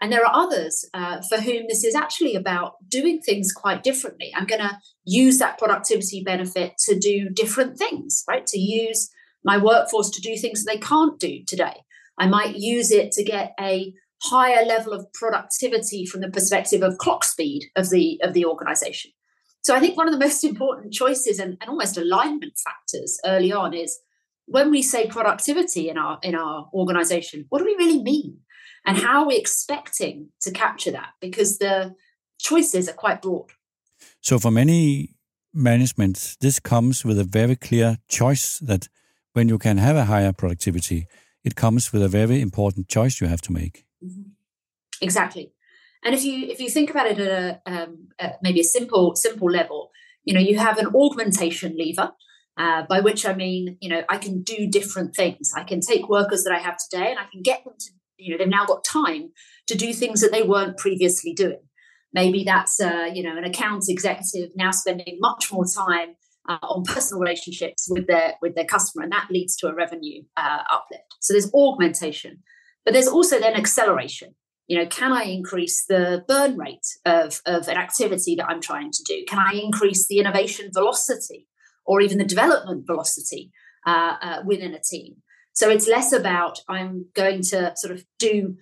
And 0.00 0.12
there 0.12 0.24
are 0.24 0.34
others 0.34 0.88
uh, 0.94 1.20
for 1.28 1.38
whom 1.40 1.64
this 1.68 1.84
is 1.84 1.94
actually 1.94 2.34
about 2.36 2.74
doing 2.88 3.20
things 3.20 3.52
quite 3.52 3.82
differently. 3.82 4.32
I'm 4.34 4.46
going 4.46 4.60
to 4.60 4.78
use 5.04 5.38
that 5.38 5.58
productivity 5.58 6.22
benefit 6.22 6.74
to 6.86 6.98
do 6.98 7.28
different 7.28 7.78
things, 7.78 8.24
right? 8.28 8.46
To 8.46 8.58
use 8.58 9.10
my 9.44 9.58
workforce 9.58 10.10
to 10.10 10.20
do 10.20 10.36
things 10.36 10.64
they 10.64 10.78
can't 10.78 11.18
do 11.18 11.40
today. 11.46 11.82
I 12.16 12.26
might 12.26 12.56
use 12.56 12.90
it 12.90 13.12
to 13.12 13.24
get 13.24 13.52
a 13.60 13.92
higher 14.22 14.64
level 14.64 14.92
of 14.92 15.12
productivity 15.12 16.04
from 16.04 16.20
the 16.20 16.30
perspective 16.30 16.82
of 16.82 16.98
clock 16.98 17.24
speed 17.24 17.64
of 17.76 17.90
the 17.90 18.20
of 18.22 18.34
the 18.34 18.44
organization. 18.44 19.12
So 19.62 19.74
I 19.74 19.80
think 19.80 19.96
one 19.96 20.08
of 20.08 20.12
the 20.12 20.24
most 20.24 20.44
important 20.52 20.92
choices 20.92 21.38
and, 21.38 21.56
and 21.60 21.70
almost 21.70 21.96
alignment 21.96 22.54
factors 22.58 23.18
early 23.24 23.52
on 23.52 23.74
is 23.74 23.98
when 24.46 24.70
we 24.70 24.82
say 24.82 25.06
productivity 25.06 25.88
in 25.88 25.98
our 25.98 26.18
in 26.22 26.34
our 26.34 26.68
organization, 26.72 27.46
what 27.48 27.58
do 27.58 27.64
we 27.64 27.76
really 27.76 28.02
mean? 28.02 28.38
And 28.86 28.96
how 28.96 29.22
are 29.22 29.28
we 29.28 29.36
expecting 29.36 30.28
to 30.42 30.50
capture 30.50 30.92
that? 30.92 31.10
Because 31.20 31.58
the 31.58 31.94
choices 32.38 32.88
are 32.88 32.94
quite 32.94 33.20
broad. 33.20 33.50
So 34.20 34.38
for 34.38 34.50
many 34.50 35.16
management, 35.52 36.36
this 36.40 36.60
comes 36.60 37.04
with 37.04 37.18
a 37.18 37.24
very 37.24 37.56
clear 37.56 37.98
choice 38.08 38.58
that 38.60 38.88
when 39.32 39.48
you 39.48 39.58
can 39.58 39.76
have 39.78 39.96
a 39.96 40.06
higher 40.06 40.32
productivity, 40.32 41.06
it 41.44 41.54
comes 41.54 41.92
with 41.92 42.02
a 42.02 42.08
very 42.08 42.40
important 42.40 42.88
choice 42.88 43.20
you 43.20 43.26
have 43.26 43.42
to 43.42 43.52
make. 43.52 43.84
Mm-hmm. 44.04 44.30
Exactly. 45.00 45.52
And 46.04 46.14
if 46.14 46.24
you 46.24 46.46
if 46.48 46.60
you 46.60 46.68
think 46.68 46.90
about 46.90 47.06
it 47.06 47.18
at 47.18 47.28
a 47.28 47.60
um, 47.66 48.08
at 48.18 48.38
maybe 48.42 48.60
a 48.60 48.64
simple 48.64 49.16
simple 49.16 49.50
level, 49.50 49.90
you 50.24 50.34
know, 50.34 50.40
you 50.40 50.58
have 50.58 50.78
an 50.78 50.88
augmentation 50.94 51.76
lever, 51.76 52.12
uh, 52.56 52.82
by 52.88 53.00
which 53.00 53.26
I 53.26 53.34
mean, 53.34 53.76
you 53.80 53.88
know, 53.88 54.02
I 54.08 54.18
can 54.18 54.42
do 54.42 54.68
different 54.68 55.14
things. 55.16 55.52
I 55.56 55.64
can 55.64 55.80
take 55.80 56.08
workers 56.08 56.44
that 56.44 56.52
I 56.52 56.58
have 56.58 56.76
today 56.90 57.10
and 57.10 57.18
I 57.18 57.26
can 57.30 57.42
get 57.42 57.64
them 57.64 57.74
to, 57.78 57.90
you 58.16 58.30
know, 58.30 58.38
they've 58.38 58.48
now 58.48 58.64
got 58.64 58.84
time 58.84 59.30
to 59.66 59.76
do 59.76 59.92
things 59.92 60.20
that 60.20 60.32
they 60.32 60.42
weren't 60.42 60.78
previously 60.78 61.32
doing. 61.32 61.62
Maybe 62.12 62.42
that's, 62.44 62.80
uh, 62.80 63.08
you 63.12 63.22
know, 63.22 63.36
an 63.36 63.44
account 63.44 63.84
executive 63.88 64.50
now 64.56 64.70
spending 64.70 65.18
much 65.20 65.52
more 65.52 65.66
time 65.66 66.14
uh, 66.48 66.58
on 66.62 66.84
personal 66.84 67.20
relationships 67.20 67.86
with 67.90 68.06
their 68.06 68.34
with 68.40 68.54
their 68.54 68.64
customer, 68.64 69.02
and 69.02 69.12
that 69.12 69.28
leads 69.30 69.56
to 69.56 69.68
a 69.68 69.74
revenue 69.74 70.22
uh, 70.36 70.62
uplift. 70.72 71.04
So 71.20 71.34
there's 71.34 71.52
augmentation. 71.52 72.42
But 72.84 72.94
there's 72.94 73.08
also 73.08 73.38
then 73.38 73.54
acceleration. 73.54 74.34
You 74.66 74.78
know, 74.78 74.86
can 74.86 75.12
I 75.12 75.22
increase 75.22 75.84
the 75.86 76.24
burn 76.28 76.56
rate 76.58 76.86
of, 77.04 77.40
of 77.46 77.68
an 77.68 77.76
activity 77.76 78.34
that 78.36 78.48
I'm 78.48 78.60
trying 78.60 78.90
to 78.92 79.02
do? 79.04 79.24
Can 79.26 79.38
I 79.38 79.58
increase 79.58 80.06
the 80.06 80.18
innovation 80.18 80.70
velocity 80.72 81.46
or 81.86 82.00
even 82.02 82.18
the 82.18 82.24
development 82.24 82.86
velocity 82.86 83.50
uh, 83.86 84.16
uh, 84.20 84.42
within 84.44 84.74
a 84.74 84.80
team? 84.80 85.16
So 85.54 85.70
it's 85.70 85.88
less 85.88 86.12
about 86.12 86.60
I'm 86.68 87.06
going 87.14 87.42
to 87.44 87.72
sort 87.76 87.94
of 87.94 88.04
do 88.18 88.56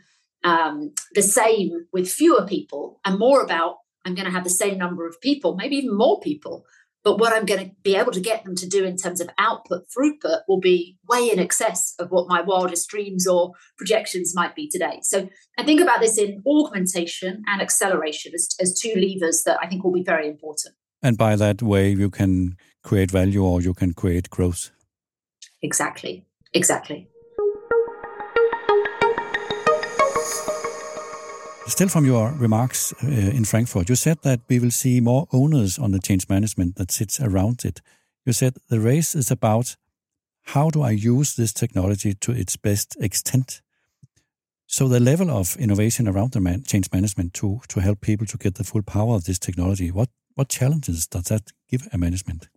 um, 0.44 0.92
the 1.14 1.22
same 1.22 1.86
with 1.92 2.08
fewer 2.08 2.46
people 2.46 3.00
and 3.04 3.18
more 3.18 3.42
about 3.42 3.78
I'm 4.06 4.14
going 4.14 4.26
to 4.26 4.32
have 4.32 4.44
the 4.44 4.50
same 4.50 4.78
number 4.78 5.06
of 5.06 5.20
people, 5.20 5.56
maybe 5.56 5.76
even 5.76 5.96
more 5.96 6.20
people, 6.20 6.64
but 7.06 7.20
what 7.20 7.32
I'm 7.32 7.46
going 7.46 7.64
to 7.64 7.70
be 7.84 7.94
able 7.94 8.10
to 8.10 8.20
get 8.20 8.42
them 8.42 8.56
to 8.56 8.68
do 8.68 8.84
in 8.84 8.96
terms 8.96 9.20
of 9.20 9.30
output 9.38 9.84
throughput 9.96 10.40
will 10.48 10.58
be 10.58 10.98
way 11.08 11.30
in 11.32 11.38
excess 11.38 11.94
of 12.00 12.10
what 12.10 12.26
my 12.26 12.40
wildest 12.40 12.88
dreams 12.88 13.28
or 13.28 13.52
projections 13.78 14.34
might 14.34 14.56
be 14.56 14.68
today. 14.68 14.98
So 15.02 15.28
I 15.56 15.62
think 15.62 15.80
about 15.80 16.00
this 16.00 16.18
in 16.18 16.42
augmentation 16.44 17.44
and 17.46 17.62
acceleration 17.62 18.32
as, 18.34 18.48
as 18.60 18.76
two 18.76 18.92
levers 18.96 19.44
that 19.44 19.56
I 19.62 19.68
think 19.68 19.84
will 19.84 19.92
be 19.92 20.02
very 20.02 20.26
important. 20.26 20.74
And 21.00 21.16
by 21.16 21.36
that 21.36 21.62
way, 21.62 21.90
you 21.90 22.10
can 22.10 22.56
create 22.82 23.12
value 23.12 23.44
or 23.44 23.62
you 23.62 23.72
can 23.72 23.94
create 23.94 24.28
growth. 24.28 24.72
Exactly. 25.62 26.26
Exactly. 26.54 27.08
Still 31.66 31.88
from 31.88 32.06
your 32.06 32.32
remarks 32.32 32.94
uh, 33.02 33.08
in 33.08 33.44
Frankfurt, 33.44 33.88
you 33.88 33.96
said 33.96 34.22
that 34.22 34.40
we 34.48 34.60
will 34.60 34.70
see 34.70 35.00
more 35.00 35.26
owners 35.32 35.78
on 35.78 35.90
the 35.90 35.98
change 35.98 36.28
management 36.28 36.76
that 36.76 36.92
sits 36.92 37.20
around 37.20 37.64
it. 37.64 37.80
You 38.24 38.32
said 38.32 38.54
the 38.68 38.78
race 38.78 39.16
is 39.16 39.32
about 39.32 39.76
how 40.44 40.70
do 40.70 40.82
I 40.82 40.92
use 40.92 41.34
this 41.34 41.52
technology 41.52 42.14
to 42.14 42.32
its 42.32 42.56
best 42.56 42.96
extent. 43.00 43.62
So 44.68 44.86
the 44.86 45.00
level 45.00 45.28
of 45.28 45.56
innovation 45.56 46.06
around 46.06 46.32
the 46.32 46.40
man, 46.40 46.62
change 46.62 46.88
management 46.92 47.34
to 47.34 47.60
to 47.68 47.80
help 47.80 48.00
people 48.00 48.26
to 48.26 48.38
get 48.38 48.54
the 48.54 48.64
full 48.64 48.82
power 48.82 49.16
of 49.16 49.24
this 49.24 49.38
technology, 49.38 49.90
what 49.90 50.08
what 50.34 50.48
challenges 50.48 51.06
does 51.06 51.24
that 51.24 51.52
give 51.68 51.88
a 51.92 51.98
management? 51.98 52.48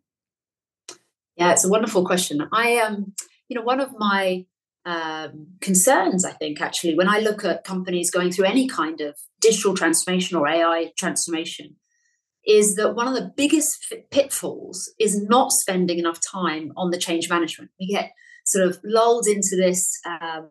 Yeah, 1.35 1.51
it's 1.51 1.65
a 1.65 1.69
wonderful 1.69 2.05
question. 2.05 2.47
I 2.51 2.77
um, 2.77 3.13
you 3.47 3.55
know, 3.55 3.65
one 3.65 3.79
of 3.79 3.91
my 3.97 4.45
um, 4.89 5.45
concerns, 5.61 6.25
I 6.25 6.31
think, 6.31 6.61
actually, 6.61 6.95
when 6.95 7.07
I 7.07 7.19
look 7.19 7.45
at 7.45 7.63
companies 7.63 8.09
going 8.09 8.31
through 8.31 8.45
any 8.45 8.67
kind 8.67 9.01
of 9.01 9.15
digital 9.39 9.75
transformation 9.75 10.35
or 10.35 10.47
AI 10.47 10.91
transformation, 10.97 11.75
is 12.47 12.73
that 12.73 12.95
one 12.95 13.07
of 13.07 13.13
the 13.13 13.31
biggest 13.37 13.93
pitfalls 14.09 14.91
is 14.99 15.21
not 15.21 15.51
spending 15.51 15.99
enough 15.99 16.19
time 16.19 16.73
on 16.75 16.89
the 16.89 16.97
change 16.97 17.29
management. 17.29 17.69
We 17.79 17.85
get 17.85 18.13
sort 18.45 18.65
of 18.65 18.79
lulled 18.83 19.27
into 19.27 19.55
this 19.55 19.95
um, 20.05 20.49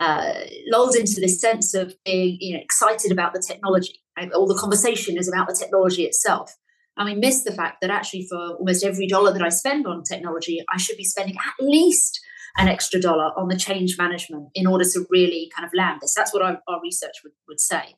uh, 0.00 0.32
lulled 0.72 0.96
into 0.96 1.20
this 1.20 1.40
sense 1.40 1.72
of 1.72 1.94
being 2.04 2.38
you 2.40 2.54
know, 2.54 2.60
excited 2.60 3.12
about 3.12 3.34
the 3.34 3.44
technology. 3.46 4.02
Right? 4.18 4.32
All 4.32 4.48
the 4.48 4.58
conversation 4.58 5.16
is 5.16 5.28
about 5.28 5.46
the 5.46 5.54
technology 5.54 6.02
itself. 6.02 6.56
And 6.96 7.06
we 7.06 7.14
miss 7.14 7.44
the 7.44 7.52
fact 7.52 7.82
that 7.82 7.90
actually, 7.90 8.26
for 8.28 8.56
almost 8.56 8.82
every 8.82 9.06
dollar 9.06 9.32
that 9.32 9.42
I 9.42 9.50
spend 9.50 9.86
on 9.86 10.02
technology, 10.02 10.64
I 10.68 10.76
should 10.76 10.96
be 10.96 11.04
spending 11.04 11.36
at 11.36 11.64
least 11.64 12.20
an 12.56 12.68
extra 12.68 13.00
dollar 13.00 13.32
on 13.36 13.48
the 13.48 13.56
change 13.56 13.96
management 13.98 14.48
in 14.54 14.66
order 14.66 14.84
to 14.84 15.06
really 15.10 15.50
kind 15.54 15.66
of 15.66 15.72
land 15.74 16.00
this. 16.00 16.14
That's 16.14 16.32
what 16.32 16.42
our, 16.42 16.60
our 16.68 16.80
research 16.82 17.16
would, 17.22 17.32
would 17.48 17.60
say. 17.60 17.96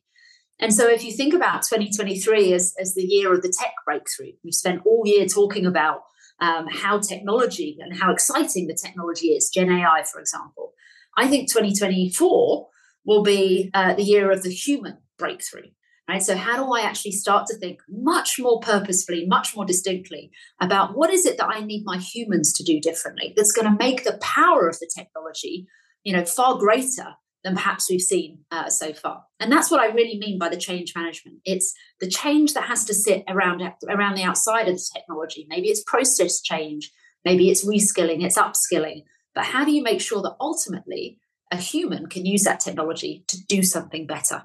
And 0.61 0.75
so, 0.75 0.89
if 0.89 1.05
you 1.05 1.13
think 1.13 1.35
about 1.35 1.63
2023 1.63 2.53
as, 2.53 2.75
as 2.81 2.95
the 2.95 3.03
year 3.03 3.33
of 3.33 3.43
the 3.43 3.53
tech 3.57 3.73
breakthrough, 3.85 4.33
we've 4.43 4.55
spent 4.55 4.83
all 4.85 5.03
year 5.05 5.27
talking 5.27 5.67
about 5.67 6.01
um, 6.41 6.67
how 6.69 6.99
technology 6.99 7.79
and 7.81 7.97
how 7.97 8.13
exciting 8.13 8.67
the 8.67 8.75
technology 8.75 9.29
is, 9.29 9.51
Gen 9.51 9.71
AI, 9.71 10.03
for 10.11 10.21
example. 10.21 10.73
I 11.17 11.29
think 11.29 11.49
2024 11.49 12.69
will 13.05 13.23
be 13.23 13.71
uh, 13.75 13.95
the 13.95 14.03
year 14.03 14.31
of 14.31 14.43
the 14.43 14.51
human 14.51 14.99
breakthrough. 15.19 15.71
Right? 16.09 16.23
So, 16.23 16.37
how 16.37 16.57
do 16.57 16.73
I 16.73 16.81
actually 16.81 17.13
start 17.13 17.47
to 17.49 17.57
think 17.57 17.81
much 17.89 18.39
more 18.39 18.61
purposefully, 18.61 19.27
much 19.27 19.55
more 19.55 19.67
distinctly 19.67 20.31
about 20.59 20.97
what 20.97 21.11
is 21.11 21.27
it 21.27 21.37
that 21.37 21.51
I 21.51 21.61
need 21.61 21.85
my 21.85 21.99
humans 21.99 22.53
to 22.55 22.65
do 22.65 22.81
differently 22.81 23.35
that's 23.37 23.53
going 23.53 23.71
to 23.71 23.85
make 23.85 24.05
the 24.05 24.19
power 24.23 24.69
of 24.69 24.79
the 24.79 24.91
technology, 24.95 25.67
you 26.05 26.15
know, 26.15 26.25
far 26.25 26.57
greater 26.57 27.15
than 27.45 27.55
perhaps 27.55 27.91
we've 27.91 28.01
seen 28.01 28.39
uh, 28.51 28.69
so 28.69 28.93
far. 28.93 29.25
And 29.39 29.53
that's 29.53 29.71
what 29.71 29.81
I 29.81 29.87
really 29.87 30.19
mean 30.19 30.39
by 30.39 30.49
the 30.49 30.57
change 30.57 30.95
management. 30.97 31.39
It's 31.45 31.75
the 32.01 32.09
change 32.09 32.55
that 32.55 32.65
has 32.65 32.85
to 32.87 32.95
sit 32.95 33.25
around 33.29 33.63
around 33.89 34.17
the 34.17 34.25
outside 34.25 34.69
of 34.69 34.77
the 34.77 34.91
technology. 34.95 35.47
Maybe 35.49 35.69
it's 35.69 35.85
process 35.87 36.41
change, 36.41 36.91
maybe 37.25 37.51
it's 37.51 37.67
reskilling, 37.67 38.25
it's 38.25 38.39
upskilling. 38.39 39.05
But 39.35 39.45
how 39.45 39.65
do 39.65 39.73
you 39.73 39.83
make 39.83 40.01
sure 40.01 40.23
that 40.23 40.37
ultimately 40.41 41.19
a 41.53 41.57
human 41.57 42.07
can 42.07 42.27
use 42.27 42.45
that 42.45 42.61
technology 42.61 43.25
to 43.29 43.39
do 43.47 43.63
something 43.63 44.07
better? 44.07 44.45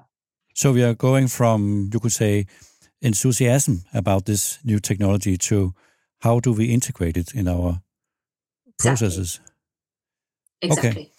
So 0.54 0.72
we 0.72 0.84
are 0.84 0.94
going 0.94 1.28
from, 1.28 1.90
you 1.92 2.00
could 2.00 2.12
say, 2.12 2.46
enthusiasm 3.02 3.84
about 3.92 4.24
this 4.24 4.58
new 4.64 4.78
technology 4.78 5.36
to 5.36 5.74
how 6.20 6.40
do 6.40 6.52
we 6.52 6.66
integrate 6.66 7.16
it 7.16 7.34
in 7.34 7.48
our 7.48 7.82
processes? 8.78 9.40
Exactly. 10.62 10.90
Okay. 10.90 11.10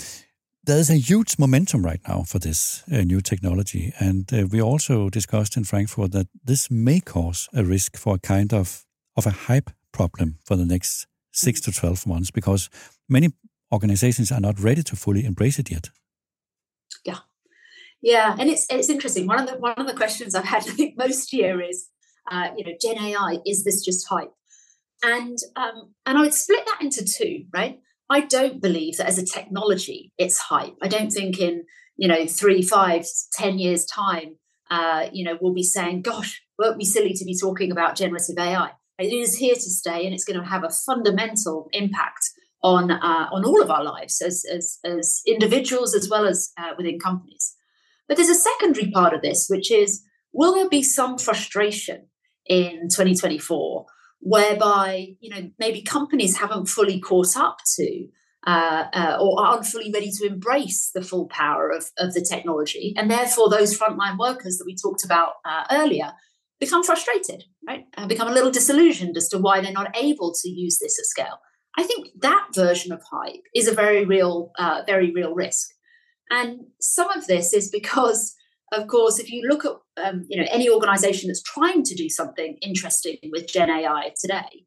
There's 0.63 0.89
a 0.89 0.96
huge 0.96 1.38
momentum 1.38 1.86
right 1.86 2.00
now 2.08 2.24
for 2.24 2.39
this 2.39 2.84
uh, 2.92 3.01
new 3.01 3.22
technology. 3.22 3.94
And 4.00 4.34
uh, 4.34 4.48
we 4.50 4.62
also 4.62 5.10
discussed 5.10 5.58
in 5.58 5.65
Frankfurt 5.65 6.12
that 6.13 6.27
this 6.44 6.72
may 6.72 7.00
cause 7.01 7.48
a 7.54 7.63
risk 7.63 7.98
for 7.98 8.15
a 8.15 8.20
kind 8.20 8.54
of, 8.54 8.86
of 9.15 9.27
a 9.27 9.32
hype 9.32 9.70
problem 9.92 10.38
for 10.44 10.56
the 10.56 10.65
next 10.65 11.08
six 11.32 11.62
to 11.62 11.72
12 11.72 12.08
months 12.08 12.32
because 12.32 12.70
many 13.08 13.30
organizations 13.72 14.32
are 14.32 14.39
not 14.39 14.60
ready 14.60 14.82
to 14.84 14.96
fully 14.96 15.25
embrace 15.25 15.60
it 15.60 15.70
yet. 15.70 15.89
Yeah. 18.06 18.36
And 18.40 18.52
it's 18.52 18.68
it's 18.70 18.88
interesting. 18.88 19.26
One 19.26 19.40
of 19.40 19.48
the 19.48 19.58
one 19.58 19.74
of 19.78 19.88
the 19.88 19.94
questions 19.96 20.36
I've 20.36 20.46
had, 20.46 20.62
I 20.70 20.72
think, 20.72 20.94
most 20.96 21.34
year 21.34 21.60
is, 21.60 21.90
uh, 22.32 22.50
you 22.56 22.64
know, 22.64 22.74
Gen 22.80 23.04
AI 23.04 23.40
is 23.46 23.64
this 23.66 23.84
just 23.84 24.08
hype? 24.08 24.32
And 25.04 25.38
um, 25.56 25.94
and 26.06 26.18
I 26.18 26.22
would 26.22 26.34
split 26.34 26.66
that 26.68 26.82
into 26.82 27.04
two, 27.04 27.46
right? 27.52 27.80
I 28.08 28.22
don't 28.22 28.62
believe 28.62 28.98
that 28.98 29.08
as 29.08 29.18
a 29.18 29.26
technology 29.26 30.14
it's 30.20 30.38
hype. 30.38 30.76
I 30.84 30.88
don't 30.88 31.10
think 31.10 31.40
in 31.40 31.64
you 31.98 32.08
know 32.08 32.28
three, 32.28 32.62
five, 32.62 33.08
ten 33.34 33.58
years 33.58 33.86
time, 33.86 34.36
uh, 34.70 35.08
you 35.12 35.26
know, 35.26 35.40
we'll 35.42 35.56
be 35.56 35.64
saying, 35.64 36.04
"Gosh, 36.04 36.44
won't 36.60 36.78
be 36.78 36.86
silly 36.86 37.14
to 37.14 37.26
be 37.26 37.36
talking 37.36 37.72
about 37.72 37.96
generative 37.96 38.38
AI." 38.38 38.70
It 39.00 39.14
is 39.14 39.38
here 39.38 39.56
to 39.56 39.62
stay, 39.62 40.06
and 40.06 40.14
it's 40.14 40.26
going 40.26 40.40
to 40.40 40.46
have 40.46 40.64
a 40.64 40.70
fundamental 40.70 41.70
impact 41.74 42.30
on 42.62 42.92
uh, 42.92 43.30
on 43.32 43.44
all 43.46 43.64
of 43.64 43.72
our 43.72 43.84
lives 43.84 44.22
as 44.22 44.46
as, 44.46 44.78
as 44.86 45.22
individuals 45.26 45.96
as 45.96 46.08
well 46.08 46.28
as 46.28 46.52
uh, 46.60 46.74
within 46.78 47.00
companies. 47.00 47.55
But 48.08 48.18
there's 48.18 48.30
a 48.30 48.36
secondary 48.36 48.92
part 48.92 49.14
of 49.14 49.22
this, 49.22 49.48
which 49.50 49.72
is 49.72 50.04
will 50.34 50.54
there 50.54 50.70
be 50.70 50.84
some 50.84 51.18
frustration 51.18 52.08
in 52.46 52.90
2024 52.90 53.86
whereby 54.20 55.08
you 55.20 55.30
know 55.30 55.50
maybe 55.60 55.82
companies 55.82 56.38
haven't 56.38 56.68
fully 56.68 57.00
caught 57.00 57.38
up 57.38 57.58
to 57.76 58.08
uh, 58.48 58.86
uh, 58.94 59.18
or 59.20 59.44
aren't 59.44 59.66
fully 59.66 59.92
ready 59.92 60.12
to 60.12 60.26
embrace 60.26 60.92
the 60.94 61.02
full 61.02 61.28
power 61.28 61.72
of, 61.72 61.86
of 61.98 62.14
the 62.14 62.22
technology, 62.22 62.94
and 62.96 63.10
therefore 63.10 63.50
those 63.50 63.78
frontline 63.78 64.20
workers 64.20 64.58
that 64.58 64.66
we 64.66 64.76
talked 64.76 65.04
about 65.04 65.34
uh, 65.46 65.64
earlier 65.72 66.12
become 66.60 66.84
frustrated, 66.84 67.44
right? 67.68 67.86
And 67.96 68.08
become 68.08 68.28
a 68.28 68.34
little 68.34 68.52
disillusioned 68.52 69.18
as 69.18 69.28
to 69.30 69.40
why 69.40 69.62
they're 69.62 69.72
not 69.72 69.96
able 69.98 70.34
to 70.42 70.50
use 70.50 70.78
this 70.80 70.98
at 71.00 71.06
scale. 71.06 71.40
I 71.78 71.84
think 71.84 72.08
that 72.22 72.48
version 72.56 72.92
of 72.92 73.02
hype 73.12 73.42
is 73.54 73.68
a 73.68 73.74
very 73.74 74.06
real, 74.06 74.52
uh, 74.58 74.84
very 74.86 75.12
real 75.12 75.34
risk. 75.34 75.68
And 76.29 76.62
some 76.79 77.12
of 77.12 77.27
this 77.27 77.53
is 77.53 77.70
because, 77.70 78.36
of 78.72 78.88
course, 78.88 79.20
if 79.20 79.32
you 79.32 79.48
look 79.48 79.65
at 79.65 79.74
um, 80.03 80.25
you 80.27 80.39
know 80.39 80.48
any 80.51 80.70
organization 80.70 81.27
that's 81.27 81.44
trying 81.44 81.84
to 81.84 81.96
do 81.96 82.10
something 82.10 82.58
interesting 82.62 83.17
with 83.32 83.48
Gen 83.48 83.70
AI 83.70 84.12
today, 84.20 84.65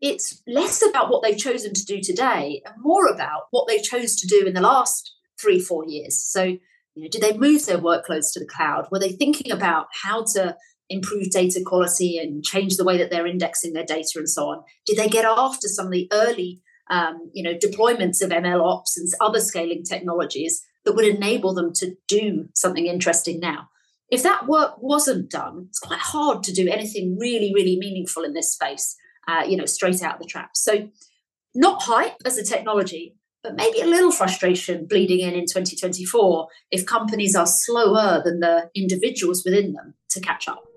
it's 0.00 0.42
less 0.46 0.82
about 0.86 1.10
what 1.10 1.22
they've 1.22 1.36
chosen 1.36 1.74
to 1.74 1.84
do 1.84 2.00
today 2.00 2.62
and 2.64 2.74
more 2.78 3.06
about 3.06 3.42
what 3.50 3.68
they 3.68 3.78
chose 3.78 4.16
to 4.16 4.26
do 4.26 4.46
in 4.46 4.54
the 4.54 4.60
last 4.60 5.12
three, 5.40 5.60
four 5.60 5.84
years. 5.86 6.20
So, 6.20 6.42
you 6.42 7.02
know, 7.02 7.08
did 7.10 7.22
they 7.22 7.36
move 7.36 7.66
their 7.66 7.78
workloads 7.78 8.32
to 8.32 8.40
the 8.40 8.48
cloud? 8.48 8.88
Were 8.90 8.98
they 8.98 9.12
thinking 9.12 9.52
about 9.52 9.86
how 10.02 10.24
to 10.34 10.56
improve 10.88 11.30
data 11.30 11.60
quality 11.64 12.16
and 12.16 12.44
change 12.44 12.76
the 12.76 12.84
way 12.84 12.96
that 12.96 13.10
they're 13.10 13.26
indexing 13.26 13.72
their 13.72 13.84
data 13.84 14.12
and 14.16 14.28
so 14.28 14.48
on? 14.48 14.62
Did 14.86 14.96
they 14.96 15.08
get 15.08 15.24
after 15.24 15.68
some 15.68 15.86
of 15.86 15.92
the 15.92 16.08
early 16.12 16.62
um, 16.90 17.30
you 17.32 17.42
know, 17.42 17.54
deployments 17.54 18.22
of 18.22 18.30
ML 18.30 18.64
ops 18.64 18.96
and 18.96 19.08
other 19.20 19.40
scaling 19.40 19.82
technologies 19.82 20.64
that 20.88 20.94
would 20.94 21.04
enable 21.04 21.52
them 21.52 21.70
to 21.74 21.94
do 22.08 22.48
something 22.54 22.86
interesting 22.86 23.40
now. 23.40 23.68
If 24.10 24.22
that 24.22 24.48
work 24.48 24.76
wasn't 24.78 25.30
done, 25.30 25.66
it's 25.68 25.78
quite 25.78 26.00
hard 26.00 26.42
to 26.44 26.52
do 26.52 26.66
anything 26.66 27.18
really, 27.20 27.52
really 27.54 27.76
meaningful 27.78 28.24
in 28.24 28.32
this 28.32 28.54
space, 28.54 28.96
uh, 29.28 29.44
you 29.46 29.54
know, 29.54 29.66
straight 29.66 30.02
out 30.02 30.14
of 30.14 30.20
the 30.20 30.26
trap. 30.26 30.52
So, 30.54 30.88
not 31.54 31.82
hype 31.82 32.16
as 32.24 32.38
a 32.38 32.42
technology, 32.42 33.16
but 33.42 33.54
maybe 33.54 33.82
a 33.82 33.86
little 33.86 34.10
frustration 34.10 34.86
bleeding 34.86 35.20
in 35.20 35.34
in 35.34 35.44
2024 35.44 36.48
if 36.70 36.86
companies 36.86 37.36
are 37.36 37.46
slower 37.46 38.22
than 38.24 38.40
the 38.40 38.70
individuals 38.74 39.42
within 39.44 39.74
them 39.74 39.92
to 40.12 40.20
catch 40.20 40.48
up. 40.48 40.67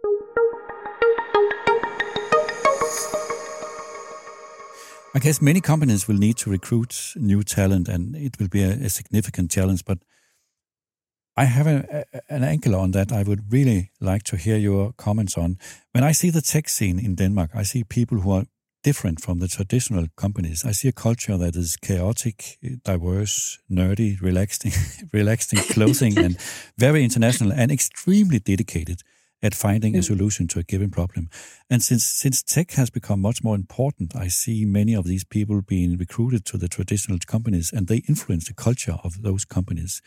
I 5.14 5.20
guess 5.20 5.42
many 5.42 5.60
companies 5.60 6.08
will 6.08 6.16
need 6.16 6.38
to 6.38 6.50
recruit 6.50 7.14
new 7.18 7.44
talent, 7.44 7.90
and 7.90 8.16
it 8.16 8.40
will 8.40 8.48
be 8.48 8.64
a, 8.64 8.72
a 8.72 8.90
significant 8.90 9.52
challenge. 9.52 9.84
But 9.84 9.98
I 11.36 11.46
have 11.46 11.68
a, 11.68 12.06
a, 12.14 12.34
an 12.34 12.44
angle 12.44 12.76
on 12.76 12.92
that. 12.92 13.12
I 13.12 13.24
would 13.24 13.52
really 13.52 13.92
like 14.00 14.24
to 14.24 14.38
hear 14.38 14.56
your 14.56 14.94
comments 14.94 15.38
on. 15.38 15.58
When 15.92 16.06
I 16.06 16.14
see 16.14 16.30
the 16.30 16.42
tech 16.42 16.70
scene 16.70 16.98
in 16.98 17.16
Denmark, 17.16 17.52
I 17.54 17.64
see 17.64 17.84
people 17.84 18.20
who 18.20 18.32
are 18.32 18.46
different 18.84 19.22
from 19.22 19.40
the 19.40 19.50
traditional 19.50 20.08
companies. 20.16 20.64
I 20.64 20.72
see 20.72 20.88
a 20.88 20.94
culture 20.94 21.38
that 21.38 21.58
is 21.58 21.76
chaotic, 21.76 22.58
diverse, 22.84 23.60
nerdy, 23.70 24.20
relaxing, 24.22 24.72
relaxing 25.14 25.60
clothing, 25.60 26.18
and 26.26 26.38
very 26.78 27.04
international 27.04 27.52
and 27.52 27.70
extremely 27.70 28.40
dedicated 28.40 29.02
at 29.44 29.56
finding 29.56 29.96
a 29.96 30.00
mm. 30.00 30.04
solution 30.04 30.48
to 30.48 30.60
a 30.60 30.64
given 30.64 30.92
problem. 30.92 31.30
And 31.70 31.82
since 31.82 32.06
since 32.06 32.44
tech 32.44 32.72
has 32.72 32.90
become 32.90 33.22
much 33.22 33.44
more 33.44 33.56
important, 33.56 34.16
I 34.16 34.28
see 34.28 34.66
many 34.66 34.94
of 34.96 35.06
these 35.06 35.24
people 35.24 35.62
being 35.62 35.98
recruited 35.98 36.46
to 36.46 36.58
the 36.58 36.68
traditional 36.68 37.18
companies, 37.26 37.72
and 37.74 37.88
they 37.88 38.04
influence 38.08 38.48
the 38.48 38.54
culture 38.54 38.98
of 39.04 39.22
those 39.22 39.46
companies. 39.46 40.02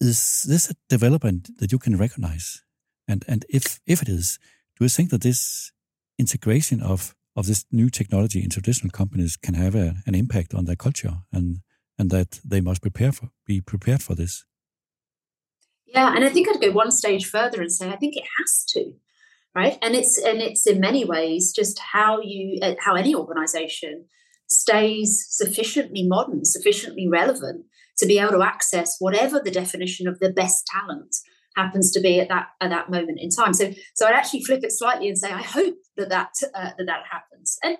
Is 0.00 0.44
this 0.48 0.70
a 0.70 0.74
development 0.88 1.50
that 1.58 1.72
you 1.72 1.78
can 1.78 1.96
recognize? 1.96 2.62
And 3.06 3.24
and 3.28 3.44
if 3.48 3.80
if 3.86 4.02
it 4.02 4.08
is, 4.08 4.38
do 4.78 4.84
you 4.84 4.88
think 4.88 5.10
that 5.10 5.22
this 5.22 5.72
integration 6.18 6.80
of 6.82 7.14
of 7.36 7.46
this 7.46 7.64
new 7.70 7.90
technology 7.90 8.42
in 8.42 8.50
traditional 8.50 8.90
companies 8.90 9.36
can 9.36 9.54
have 9.54 9.74
a, 9.74 9.94
an 10.06 10.14
impact 10.14 10.54
on 10.54 10.64
their 10.64 10.76
culture 10.76 11.22
and 11.32 11.60
and 11.98 12.10
that 12.10 12.40
they 12.44 12.60
must 12.62 12.80
prepare 12.80 13.12
for 13.12 13.30
be 13.46 13.60
prepared 13.60 14.02
for 14.02 14.14
this? 14.14 14.44
Yeah, 15.92 16.14
and 16.14 16.24
I 16.24 16.28
think 16.28 16.48
I'd 16.48 16.60
go 16.60 16.70
one 16.70 16.90
stage 16.90 17.26
further 17.26 17.60
and 17.60 17.72
say 17.72 17.88
I 17.88 17.96
think 17.96 18.16
it 18.16 18.24
has 18.38 18.64
to, 18.70 18.92
right? 19.54 19.78
And 19.82 19.94
it's 19.94 20.18
and 20.18 20.40
it's 20.40 20.66
in 20.66 20.80
many 20.80 21.04
ways 21.04 21.52
just 21.54 21.80
how 21.92 22.20
you 22.20 22.58
uh, 22.62 22.74
how 22.80 22.94
any 22.94 23.14
organization 23.14 24.06
stays 24.48 25.26
sufficiently 25.28 26.06
modern, 26.06 26.44
sufficiently 26.44 27.08
relevant 27.08 27.64
to 27.98 28.06
be 28.06 28.18
able 28.18 28.32
to 28.32 28.42
access 28.42 28.96
whatever 28.98 29.40
the 29.40 29.50
definition 29.50 30.06
of 30.06 30.18
the 30.20 30.32
best 30.32 30.66
talent 30.66 31.14
happens 31.56 31.90
to 31.92 32.00
be 32.00 32.20
at 32.20 32.28
that 32.28 32.48
at 32.60 32.70
that 32.70 32.90
moment 32.90 33.18
in 33.20 33.30
time. 33.30 33.52
So 33.52 33.72
so 33.94 34.06
I'd 34.06 34.14
actually 34.14 34.44
flip 34.44 34.60
it 34.62 34.72
slightly 34.72 35.08
and 35.08 35.18
say 35.18 35.30
I 35.30 35.42
hope 35.42 35.74
that 35.96 36.08
that 36.10 36.32
uh, 36.54 36.70
that 36.78 36.86
that 36.86 37.02
happens. 37.10 37.58
And 37.62 37.76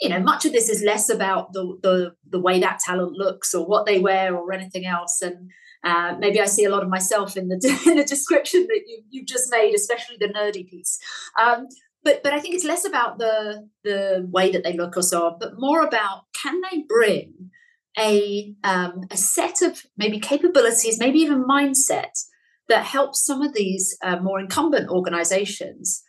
you 0.00 0.08
know, 0.08 0.18
much 0.18 0.44
of 0.44 0.52
this 0.52 0.68
is 0.68 0.82
less 0.82 1.08
about 1.08 1.52
the 1.52 1.78
the 1.82 2.14
the 2.28 2.40
way 2.40 2.58
that 2.60 2.80
talent 2.80 3.12
looks 3.12 3.54
or 3.54 3.66
what 3.66 3.86
they 3.86 4.00
wear 4.00 4.36
or 4.36 4.52
anything 4.52 4.84
else, 4.84 5.22
and 5.22 5.50
Uh, 5.84 6.14
maybe 6.18 6.40
I 6.40 6.44
see 6.44 6.64
a 6.64 6.70
lot 6.70 6.82
of 6.82 6.88
myself 6.88 7.36
in 7.36 7.48
the 7.48 7.56
in 7.86 7.96
the 7.96 8.04
description 8.04 8.66
that 8.68 8.82
you 8.86 9.02
you've 9.10 9.26
just 9.26 9.50
made, 9.50 9.74
especially 9.74 10.16
the 10.18 10.28
nerdy 10.28 10.66
piece. 10.68 10.98
Um, 11.40 11.66
but 12.04 12.22
but 12.22 12.32
I 12.32 12.40
think 12.40 12.54
it's 12.54 12.64
less 12.64 12.86
about 12.86 13.18
the 13.18 13.68
the 13.84 14.28
way 14.30 14.50
that 14.52 14.64
they 14.64 14.76
look 14.76 14.96
or 14.96 15.02
so 15.02 15.26
on, 15.26 15.36
but 15.38 15.58
more 15.58 15.82
about 15.82 16.24
can 16.34 16.60
they 16.70 16.84
bring 16.88 17.50
a 17.98 18.54
um, 18.64 19.02
a 19.10 19.16
set 19.16 19.62
of 19.62 19.82
maybe 19.96 20.18
capabilities, 20.18 20.98
maybe 20.98 21.18
even 21.20 21.44
mindset 21.44 22.24
that 22.68 22.84
helps 22.84 23.24
some 23.24 23.42
of 23.42 23.54
these 23.54 23.96
uh, 24.02 24.16
more 24.16 24.40
incumbent 24.40 24.88
organizations 24.88 26.02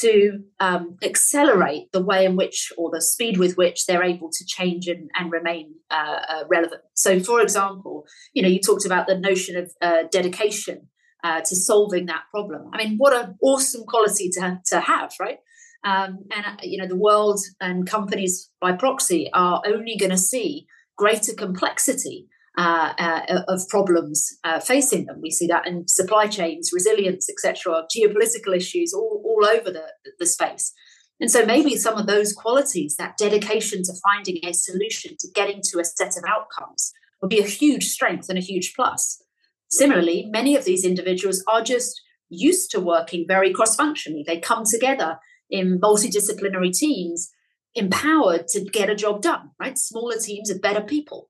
to 0.00 0.40
um, 0.60 0.96
accelerate 1.02 1.92
the 1.92 2.02
way 2.02 2.24
in 2.24 2.36
which 2.36 2.72
or 2.76 2.90
the 2.90 3.00
speed 3.00 3.38
with 3.38 3.56
which 3.56 3.86
they're 3.86 4.02
able 4.02 4.30
to 4.30 4.44
change 4.46 4.88
and, 4.88 5.10
and 5.18 5.30
remain 5.30 5.74
uh, 5.90 6.20
uh, 6.28 6.44
relevant. 6.48 6.82
So, 6.94 7.20
for 7.20 7.40
example, 7.40 8.04
you 8.32 8.42
know, 8.42 8.48
you 8.48 8.60
talked 8.60 8.86
about 8.86 9.06
the 9.06 9.18
notion 9.18 9.56
of 9.56 9.72
uh, 9.80 10.04
dedication 10.10 10.88
uh, 11.22 11.40
to 11.40 11.56
solving 11.56 12.06
that 12.06 12.24
problem. 12.30 12.70
I 12.72 12.78
mean, 12.78 12.96
what 12.98 13.14
an 13.14 13.36
awesome 13.42 13.84
quality 13.86 14.30
to, 14.30 14.60
to 14.66 14.80
have, 14.80 15.12
right? 15.20 15.38
Um, 15.84 16.20
and 16.34 16.46
uh, 16.46 16.56
you 16.62 16.78
know, 16.78 16.88
the 16.88 16.96
world 16.96 17.40
and 17.60 17.86
companies 17.86 18.50
by 18.60 18.72
proxy 18.72 19.30
are 19.32 19.62
only 19.66 19.96
going 19.96 20.10
to 20.10 20.18
see 20.18 20.66
greater 20.96 21.34
complexity 21.34 22.26
uh, 22.56 22.92
uh, 22.98 23.42
of 23.48 23.68
problems 23.68 24.38
uh, 24.44 24.60
facing 24.60 25.06
them. 25.06 25.20
We 25.20 25.30
see 25.30 25.48
that 25.48 25.66
in 25.66 25.88
supply 25.88 26.28
chains, 26.28 26.70
resilience, 26.72 27.28
etc., 27.28 27.84
geopolitical 27.94 28.56
issues 28.56 28.92
all, 28.94 29.22
all 29.24 29.44
over 29.44 29.72
the, 29.72 29.88
the 30.20 30.26
space. 30.26 30.72
And 31.20 31.30
so 31.30 31.44
maybe 31.44 31.76
some 31.76 31.96
of 31.96 32.06
those 32.06 32.32
qualities, 32.32 32.96
that 32.96 33.16
dedication 33.16 33.82
to 33.82 33.92
finding 34.02 34.38
a 34.44 34.52
solution, 34.52 35.16
to 35.20 35.28
getting 35.34 35.62
to 35.70 35.80
a 35.80 35.84
set 35.84 36.16
of 36.16 36.24
outcomes, 36.28 36.92
would 37.20 37.28
be 37.28 37.40
a 37.40 37.46
huge 37.46 37.88
strength 37.88 38.28
and 38.28 38.38
a 38.38 38.42
huge 38.42 38.72
plus. 38.76 39.22
Similarly, 39.68 40.28
many 40.30 40.54
of 40.56 40.64
these 40.64 40.84
individuals 40.84 41.42
are 41.52 41.62
just 41.62 42.00
used 42.28 42.70
to 42.70 42.80
working 42.80 43.24
very 43.26 43.52
cross 43.52 43.74
functionally. 43.74 44.24
They 44.24 44.38
come 44.38 44.64
together 44.64 45.18
in 45.50 45.80
multidisciplinary 45.80 46.72
teams, 46.76 47.30
empowered 47.74 48.46
to 48.48 48.64
get 48.64 48.90
a 48.90 48.94
job 48.94 49.22
done, 49.22 49.50
right? 49.58 49.76
Smaller 49.76 50.18
teams 50.18 50.50
are 50.50 50.58
better 50.58 50.80
people 50.80 51.28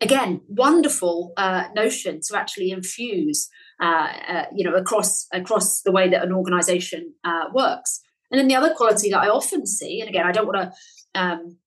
again, 0.00 0.40
wonderful 0.48 1.32
uh, 1.36 1.64
notion 1.74 2.20
to 2.28 2.36
actually 2.36 2.70
infuse, 2.70 3.48
uh, 3.82 4.08
uh, 4.28 4.44
you 4.54 4.64
know, 4.64 4.74
across 4.74 5.26
across 5.32 5.82
the 5.82 5.92
way 5.92 6.08
that 6.08 6.22
an 6.22 6.32
organisation 6.32 7.14
uh, 7.24 7.46
works. 7.52 8.00
And 8.30 8.38
then 8.38 8.48
the 8.48 8.56
other 8.56 8.74
quality 8.74 9.10
that 9.10 9.20
I 9.20 9.28
often 9.28 9.66
see, 9.66 10.00
and 10.00 10.08
again, 10.08 10.26
I 10.26 10.32
don't 10.32 10.46
want 10.46 10.72
to 10.72 11.20
um, 11.20 11.58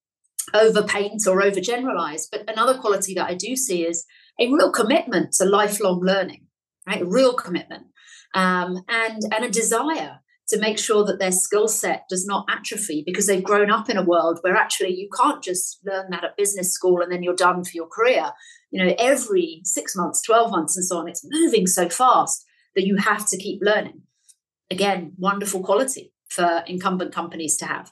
overpaint 0.53 1.27
or 1.27 1.41
overgeneralize, 1.41 2.23
but 2.31 2.49
another 2.49 2.77
quality 2.77 3.13
that 3.13 3.25
I 3.25 3.35
do 3.35 3.55
see 3.55 3.85
is 3.85 4.05
a 4.39 4.51
real 4.51 4.71
commitment 4.71 5.33
to 5.33 5.45
lifelong 5.45 6.01
learning, 6.01 6.47
right? 6.85 7.01
A 7.01 7.05
real 7.05 7.33
commitment 7.33 7.87
um, 8.33 8.83
and 8.87 9.21
and 9.33 9.45
a 9.45 9.49
desire 9.49 10.19
to 10.49 10.59
make 10.59 10.79
sure 10.79 11.03
that 11.03 11.19
their 11.19 11.31
skill 11.31 11.67
set 11.67 12.05
does 12.09 12.25
not 12.25 12.45
atrophy 12.49 13.03
because 13.05 13.27
they've 13.27 13.43
grown 13.43 13.69
up 13.69 13.89
in 13.89 13.97
a 13.97 14.03
world 14.03 14.39
where 14.41 14.55
actually 14.55 14.93
you 14.93 15.09
can't 15.21 15.43
just 15.43 15.79
learn 15.85 16.09
that 16.09 16.23
at 16.23 16.37
business 16.37 16.71
school 16.71 17.01
and 17.01 17.11
then 17.11 17.21
you're 17.21 17.35
done 17.35 17.63
for 17.63 17.71
your 17.73 17.87
career. 17.87 18.31
You 18.71 18.83
know, 18.85 18.95
every 18.97 19.61
six 19.63 19.95
months, 19.95 20.21
12 20.21 20.51
months, 20.51 20.77
and 20.77 20.85
so 20.85 20.97
on, 20.97 21.07
it's 21.09 21.25
moving 21.25 21.67
so 21.67 21.89
fast 21.89 22.45
that 22.75 22.85
you 22.85 22.95
have 22.97 23.27
to 23.27 23.37
keep 23.37 23.59
learning. 23.61 24.01
Again, 24.71 25.13
wonderful 25.17 25.63
quality 25.63 26.13
for 26.29 26.63
incumbent 26.67 27.13
companies 27.13 27.57
to 27.57 27.65
have. 27.65 27.91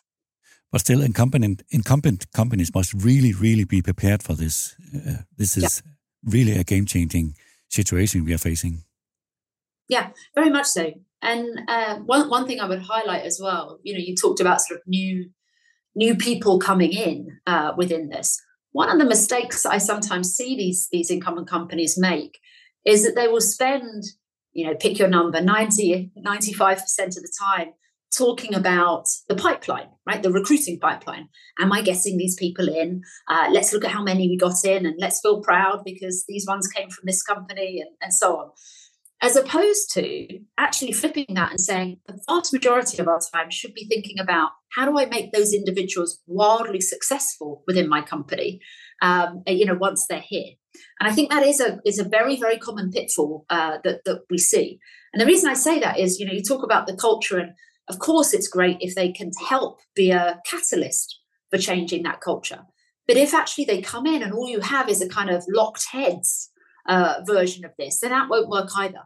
But 0.71 0.81
still, 0.81 1.01
incumbent, 1.01 1.63
incumbent 1.69 2.31
companies 2.33 2.73
must 2.73 2.93
really, 2.93 3.33
really 3.33 3.63
be 3.63 3.81
prepared 3.81 4.21
for 4.21 4.33
this. 4.33 4.75
Uh, 4.93 5.23
this 5.37 5.55
is 5.55 5.81
yeah. 5.85 5.91
really 6.31 6.57
a 6.57 6.63
game 6.63 6.85
changing 6.85 7.35
situation 7.69 8.25
we 8.25 8.33
are 8.33 8.37
facing. 8.37 8.83
Yeah, 9.87 10.09
very 10.33 10.49
much 10.49 10.65
so. 10.65 10.93
And 11.25 11.61
uh, 11.67 11.95
one 12.05 12.29
one 12.29 12.45
thing 12.45 12.59
I 12.59 12.67
would 12.67 12.83
highlight 12.83 13.23
as 13.23 13.39
well, 13.41 13.79
you 13.83 13.93
know, 13.93 13.99
you 13.99 14.15
talked 14.15 14.39
about 14.39 14.61
sort 14.61 14.79
of 14.79 14.87
new 14.87 15.29
new 15.95 16.15
people 16.15 16.59
coming 16.59 16.91
in 16.91 17.39
uh, 17.47 17.73
within 17.75 18.09
this. 18.09 18.39
One 18.73 18.89
of 18.89 18.99
the 18.99 19.05
mistakes 19.05 19.65
I 19.65 19.79
sometimes 19.79 20.35
see 20.35 20.55
these 20.55 20.87
these 20.91 21.09
incumbent 21.09 21.49
companies 21.49 21.97
make 21.97 22.39
is 22.85 23.03
that 23.03 23.15
they 23.15 23.27
will 23.27 23.41
spend, 23.41 24.03
you 24.53 24.67
know, 24.67 24.75
pick 24.75 24.99
your 24.99 25.07
number, 25.07 25.41
90, 25.41 26.11
95% 26.15 26.77
of 26.77 27.13
the 27.15 27.33
time 27.41 27.69
talking 28.15 28.53
about 28.53 29.07
the 29.27 29.35
pipeline, 29.35 29.89
right? 30.05 30.21
The 30.21 30.31
recruiting 30.31 30.79
pipeline. 30.79 31.27
Am 31.59 31.71
I 31.71 31.81
getting 31.81 32.17
these 32.17 32.35
people 32.35 32.69
in? 32.69 33.01
Uh, 33.27 33.47
let's 33.51 33.73
look 33.73 33.83
at 33.83 33.91
how 33.91 34.03
many 34.03 34.29
we 34.29 34.37
got 34.37 34.63
in 34.63 34.85
and 34.85 34.95
let's 34.99 35.19
feel 35.21 35.41
proud 35.41 35.81
because 35.83 36.23
these 36.27 36.45
ones 36.47 36.67
came 36.67 36.91
from 36.91 37.05
this 37.07 37.23
company 37.23 37.81
and, 37.81 37.89
and 37.99 38.13
so 38.13 38.37
on 38.37 38.51
as 39.25 39.35
opposed 39.35 39.91
to 39.91 40.27
actually 40.59 40.91
flipping 40.91 41.25
that 41.29 41.49
and 41.49 41.59
saying 41.59 41.97
the 42.05 42.19
vast 42.29 42.53
majority 42.53 42.99
of 42.99 43.07
our 43.07 43.19
time 43.33 43.49
should 43.49 43.73
be 43.73 43.87
thinking 43.87 44.19
about 44.19 44.51
how 44.75 44.85
do 44.85 44.99
I 44.99 45.07
make 45.07 45.31
those 45.31 45.51
individuals 45.51 46.21
wildly 46.27 46.79
successful 46.79 47.63
within 47.65 47.89
my 47.89 48.03
company, 48.03 48.59
um, 49.01 49.41
you 49.47 49.65
know, 49.65 49.73
once 49.73 50.05
they're 50.07 50.23
here. 50.23 50.53
And 50.99 51.09
I 51.09 51.11
think 51.11 51.31
that 51.31 51.41
is 51.41 51.59
a 51.59 51.79
is 51.85 51.97
a 51.97 52.07
very 52.07 52.35
very 52.35 52.59
common 52.59 52.91
pitfall 52.91 53.45
uh, 53.49 53.79
that 53.83 54.01
that 54.05 54.21
we 54.29 54.37
see. 54.37 54.77
And 55.11 55.19
the 55.19 55.25
reason 55.25 55.49
I 55.49 55.55
say 55.55 55.79
that 55.79 55.97
is, 55.97 56.19
you 56.19 56.27
know, 56.27 56.33
you 56.33 56.43
talk 56.43 56.63
about 56.63 56.85
the 56.85 56.95
culture, 56.95 57.39
and 57.39 57.53
of 57.87 57.97
course 57.97 58.31
it's 58.31 58.47
great 58.47 58.77
if 58.79 58.93
they 58.93 59.11
can 59.11 59.31
help 59.49 59.79
be 59.95 60.11
a 60.11 60.39
catalyst 60.45 61.19
for 61.49 61.57
changing 61.57 62.03
that 62.03 62.21
culture. 62.21 62.61
But 63.07 63.17
if 63.17 63.33
actually 63.33 63.65
they 63.65 63.81
come 63.81 64.05
in 64.05 64.21
and 64.21 64.33
all 64.33 64.47
you 64.47 64.59
have 64.59 64.87
is 64.87 65.01
a 65.01 65.09
kind 65.09 65.31
of 65.31 65.43
locked 65.49 65.85
heads 65.91 66.51
uh, 66.87 67.21
version 67.25 67.65
of 67.65 67.71
this, 67.79 68.01
then 68.01 68.11
that 68.11 68.29
won't 68.29 68.49
work 68.49 68.69
either. 68.77 69.01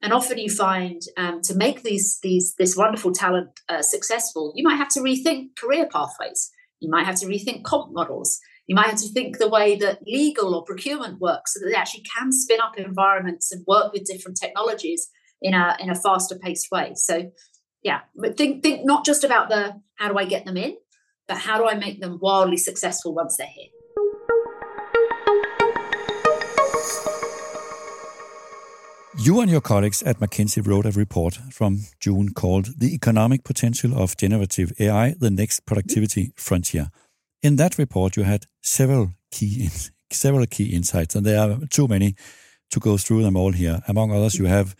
And 0.00 0.12
often 0.12 0.38
you 0.38 0.48
find 0.48 1.02
um, 1.16 1.40
to 1.42 1.54
make 1.56 1.82
these 1.82 2.18
these 2.22 2.54
this 2.56 2.76
wonderful 2.76 3.12
talent 3.12 3.48
uh, 3.68 3.82
successful, 3.82 4.52
you 4.54 4.62
might 4.62 4.76
have 4.76 4.90
to 4.90 5.00
rethink 5.00 5.56
career 5.56 5.88
pathways. 5.90 6.52
You 6.80 6.90
might 6.90 7.06
have 7.06 7.16
to 7.16 7.26
rethink 7.26 7.64
comp 7.64 7.92
models. 7.92 8.38
You 8.68 8.76
might 8.76 8.86
have 8.86 9.00
to 9.00 9.08
think 9.08 9.38
the 9.38 9.48
way 9.48 9.76
that 9.76 10.00
legal 10.06 10.54
or 10.54 10.62
procurement 10.64 11.20
works, 11.20 11.54
so 11.54 11.60
that 11.60 11.70
they 11.70 11.74
actually 11.74 12.04
can 12.16 12.30
spin 12.32 12.60
up 12.60 12.78
environments 12.78 13.50
and 13.50 13.64
work 13.66 13.92
with 13.92 14.04
different 14.04 14.38
technologies 14.40 15.08
in 15.42 15.54
a 15.54 15.76
in 15.80 15.90
a 15.90 15.94
faster 15.94 16.38
paced 16.38 16.70
way. 16.70 16.92
So, 16.94 17.32
yeah, 17.82 18.00
but 18.14 18.36
think 18.36 18.62
think 18.62 18.84
not 18.84 19.04
just 19.04 19.24
about 19.24 19.48
the 19.48 19.80
how 19.96 20.12
do 20.12 20.18
I 20.18 20.26
get 20.26 20.44
them 20.44 20.56
in, 20.56 20.76
but 21.26 21.38
how 21.38 21.58
do 21.58 21.66
I 21.66 21.74
make 21.74 22.00
them 22.00 22.18
wildly 22.20 22.56
successful 22.56 23.14
once 23.14 23.36
they're 23.36 23.48
here. 23.48 23.77
You 29.20 29.40
and 29.40 29.50
your 29.50 29.60
colleagues 29.60 30.00
at 30.04 30.20
McKinsey 30.20 30.64
wrote 30.64 30.86
a 30.86 30.92
report 30.92 31.40
from 31.50 31.80
June 31.98 32.34
called 32.34 32.78
The 32.78 32.94
Economic 32.94 33.42
Potential 33.42 34.00
of 34.00 34.16
Generative 34.16 34.72
AI, 34.78 35.16
the 35.18 35.28
Next 35.28 35.66
Productivity 35.66 36.32
Frontier. 36.36 36.92
In 37.42 37.56
that 37.56 37.78
report, 37.78 38.16
you 38.16 38.22
had 38.22 38.46
several 38.62 39.14
key, 39.32 39.70
several 40.12 40.46
key 40.46 40.66
insights, 40.66 41.16
and 41.16 41.26
there 41.26 41.40
are 41.40 41.58
too 41.68 41.88
many 41.88 42.14
to 42.70 42.78
go 42.78 42.96
through 42.96 43.24
them 43.24 43.36
all 43.36 43.50
here. 43.50 43.80
Among 43.88 44.12
others, 44.12 44.36
you 44.36 44.44
have 44.44 44.76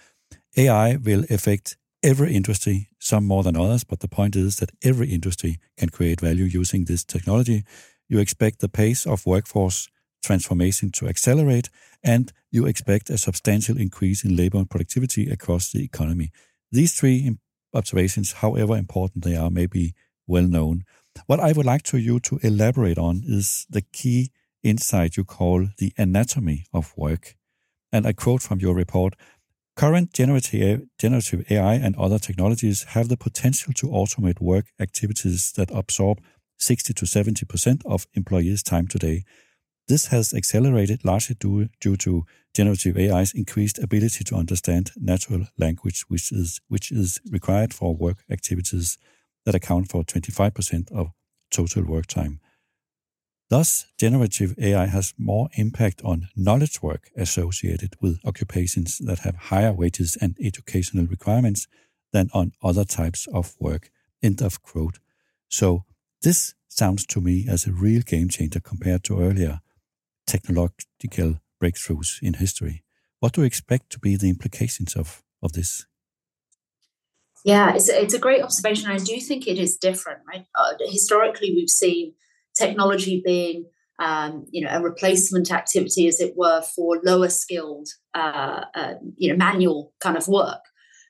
AI 0.57 0.95
will 0.97 1.25
affect 1.31 1.77
every 2.05 2.33
industry, 2.33 2.91
some 3.01 3.27
more 3.27 3.43
than 3.43 3.57
others, 3.57 3.83
but 3.83 3.99
the 3.99 4.09
point 4.09 4.37
is 4.37 4.59
that 4.59 4.71
every 4.85 5.09
industry 5.09 5.59
can 5.77 5.89
create 5.89 6.21
value 6.21 6.45
using 6.45 6.85
this 6.85 7.03
technology. 7.03 7.65
You 8.09 8.21
expect 8.21 8.61
the 8.61 8.69
pace 8.69 9.05
of 9.05 9.27
workforce 9.27 9.89
transformation 10.23 10.91
to 10.93 11.09
accelerate, 11.09 11.71
and 12.03 12.33
you 12.51 12.67
expect 12.67 13.11
a 13.11 13.19
substantial 13.19 13.77
increase 13.77 14.25
in 14.25 14.37
labor 14.37 14.65
productivity 14.65 15.31
across 15.31 15.73
the 15.73 15.85
economy. 15.85 16.31
These 16.71 16.95
three 16.95 17.37
observations, 17.75 18.33
however 18.33 18.77
important 18.77 19.25
they 19.25 19.37
are, 19.37 19.51
may 19.51 19.67
be 19.67 19.95
well 20.27 20.47
known. 20.47 20.85
What 21.27 21.41
I 21.41 21.53
would 21.53 21.67
like 21.67 21.83
to 21.85 21.99
you 21.99 22.21
to 22.21 22.39
elaborate 22.43 22.99
on 22.99 23.23
is 23.25 23.67
the 23.69 23.83
key 23.83 24.31
insight 24.63 25.17
you 25.17 25.25
call 25.25 25.69
the 25.79 25.93
anatomy 25.97 26.67
of 26.73 26.93
work. 26.97 27.37
And 27.93 28.07
I 28.07 28.13
quote 28.13 28.43
from 28.43 28.61
your 28.61 28.75
report 28.75 29.15
Current 29.77 30.13
generative 30.13 31.51
AI 31.51 31.75
and 31.75 31.95
other 31.95 32.19
technologies 32.19 32.83
have 32.95 33.09
the 33.09 33.17
potential 33.17 33.73
to 33.75 33.87
automate 33.87 34.41
work 34.41 34.67
activities 34.81 35.53
that 35.53 35.71
absorb 35.73 36.21
60 36.59 36.93
to 36.95 37.05
70% 37.05 37.83
of 37.87 38.09
employees' 38.15 38.65
time 38.65 38.89
today. 38.89 39.25
This 39.89 40.09
has 40.09 40.35
accelerated 40.35 41.03
largely 41.03 41.35
due, 41.35 41.71
due 41.81 41.97
to 41.97 42.27
generative 42.55 42.99
AI's 42.99 43.33
increased 43.33 43.79
ability 43.79 44.23
to 44.25 44.37
understand 44.37 44.91
natural 44.97 45.47
language, 45.57 46.03
which 46.09 46.31
is, 46.31 46.61
which 46.69 46.93
is 46.93 47.19
required 47.31 47.73
for 47.73 47.95
work 47.95 48.19
activities 48.31 48.99
that 49.47 49.55
account 49.55 49.89
for 49.91 50.05
25% 50.05 50.93
of 50.93 51.13
total 51.51 51.85
work 51.85 52.07
time. 52.07 52.41
Thus, 53.49 53.87
generative 53.99 54.55
AI 54.59 54.87
has 54.87 55.15
more 55.17 55.49
impact 55.55 56.03
on 56.05 56.29
knowledge 56.37 56.83
work 56.83 57.11
associated 57.17 57.95
with 57.99 58.21
occupations 58.27 58.99
that 58.99 59.21
have 59.21 59.37
higher 59.37 59.73
wages 59.73 60.19
and 60.21 60.37
educational 60.39 61.07
requirements 61.07 61.67
than 62.13 62.29
on 62.35 62.53
other 62.63 62.85
types 62.85 63.27
of 63.33 63.55
work. 63.59 63.91
End 64.23 64.43
of 64.43 64.61
quote. 64.61 64.99
So, 65.49 65.85
this 66.21 66.55
sounds 66.69 67.07
to 67.07 67.23
me 67.23 67.47
as 67.49 67.67
a 67.67 67.73
real 67.73 68.03
game 68.03 68.29
changer 68.29 68.61
compared 68.61 69.03
to 69.05 69.19
earlier 69.19 69.63
technological 70.29 71.41
breakthroughs 71.61 72.23
in 72.23 72.35
history. 72.35 72.85
What 73.21 73.33
do 73.33 73.41
you 73.41 73.47
expect 73.47 73.91
to 73.91 73.99
be 73.99 74.17
the 74.17 74.29
implications 74.29 74.95
of, 74.95 75.23
of 75.43 75.53
this? 75.53 75.87
Yeah, 77.45 77.75
it's 77.75 77.89
a, 77.89 78.03
it's 78.03 78.15
a 78.15 78.19
great 78.19 78.43
observation. 78.43 78.91
I 78.91 78.99
do 78.99 79.19
think 79.21 79.47
it 79.47 79.59
is 79.59 79.77
different, 79.77 80.21
right? 80.29 80.45
Uh, 80.55 80.75
historically, 80.87 81.53
we've 81.53 81.71
seen 81.71 82.15
technology 82.57 83.23
being, 83.25 83.67
um, 83.99 84.45
you 84.51 84.65
know, 84.65 84.71
a 84.71 84.83
replacement 84.83 85.51
activity, 85.51 86.07
as 86.09 86.21
it 86.21 86.35
were, 86.37 86.63
for 86.63 87.01
lower 87.05 87.29
skilled, 87.29 87.89
uh, 88.15 88.65
uh, 88.75 88.95
you 89.17 89.31
know, 89.31 89.37
manual 89.37 89.93
kind 90.01 90.17
of 90.17 90.29
work. 90.29 90.61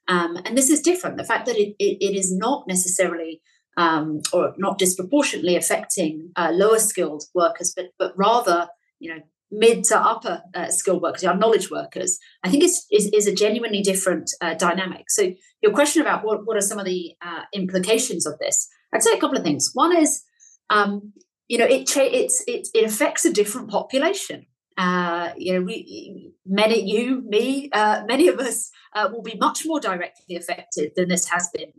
Um, 0.07 0.39
and 0.45 0.57
this 0.57 0.71
is 0.71 0.81
different. 0.81 1.17
The 1.17 1.25
fact 1.25 1.47
that 1.47 1.57
it, 1.57 1.75
it, 1.79 1.99
it 2.01 2.17
is 2.17 2.35
not 2.35 2.67
necessarily 2.67 3.43
um, 3.77 4.21
or 4.33 4.55
not 4.59 4.79
disproportionately 4.79 5.57
affecting 5.57 6.31
uh, 6.37 6.51
lower 6.53 6.79
skilled 6.79 7.25
workers, 7.35 7.73
but 7.75 7.87
but 7.99 8.13
rather, 8.17 8.69
you 8.99 9.15
know, 9.15 9.21
mid 9.51 9.85
to 9.85 9.99
upper 9.99 10.43
uh, 10.55 10.69
skilled 10.69 11.03
workers, 11.03 11.25
our 11.25 11.37
knowledge 11.37 11.71
workers, 11.71 12.19
I 12.45 12.51
think 12.51 12.63
is, 12.63 12.85
is, 12.91 13.07
is 13.15 13.27
a 13.27 13.35
genuinely 13.35 13.81
different 13.81 14.31
uh, 14.41 14.55
dynamic. 14.55 15.11
So 15.11 15.33
your 15.63 15.73
question 15.73 16.03
about 16.03 16.25
what, 16.25 16.47
what 16.47 16.57
are 16.57 16.61
some 16.61 16.79
of 16.79 16.85
the 16.85 17.15
uh, 17.25 17.43
implications 17.55 18.27
of 18.27 18.39
this, 18.39 18.69
I'd 18.93 19.03
say 19.03 19.13
a 19.13 19.21
couple 19.21 19.39
of 19.39 19.45
things. 19.45 19.71
One 19.73 19.97
is, 19.97 20.23
um, 20.71 21.13
you 21.49 21.59
know, 21.59 21.65
it, 21.65 21.87
cha- 21.87 22.03
it's, 22.03 22.45
it, 22.47 22.69
it 22.75 22.85
affects 22.85 23.25
a 23.25 23.33
different 23.33 23.71
population. 23.71 24.47
Uh, 24.77 25.33
you 25.37 25.55
know, 25.55 25.63
we, 25.63 26.33
many, 26.47 26.89
you, 26.89 27.23
me, 27.27 27.69
uh, 27.73 28.03
many 28.07 28.29
of 28.29 28.39
us 28.39 28.71
uh, 28.95 29.09
will 29.11 29.23
be 29.23 29.37
much 29.41 29.63
more 29.65 29.81
directly 29.81 30.37
affected 30.37 30.93
than 30.95 31.09
this 31.09 31.29
has 31.29 31.49
been 31.53 31.73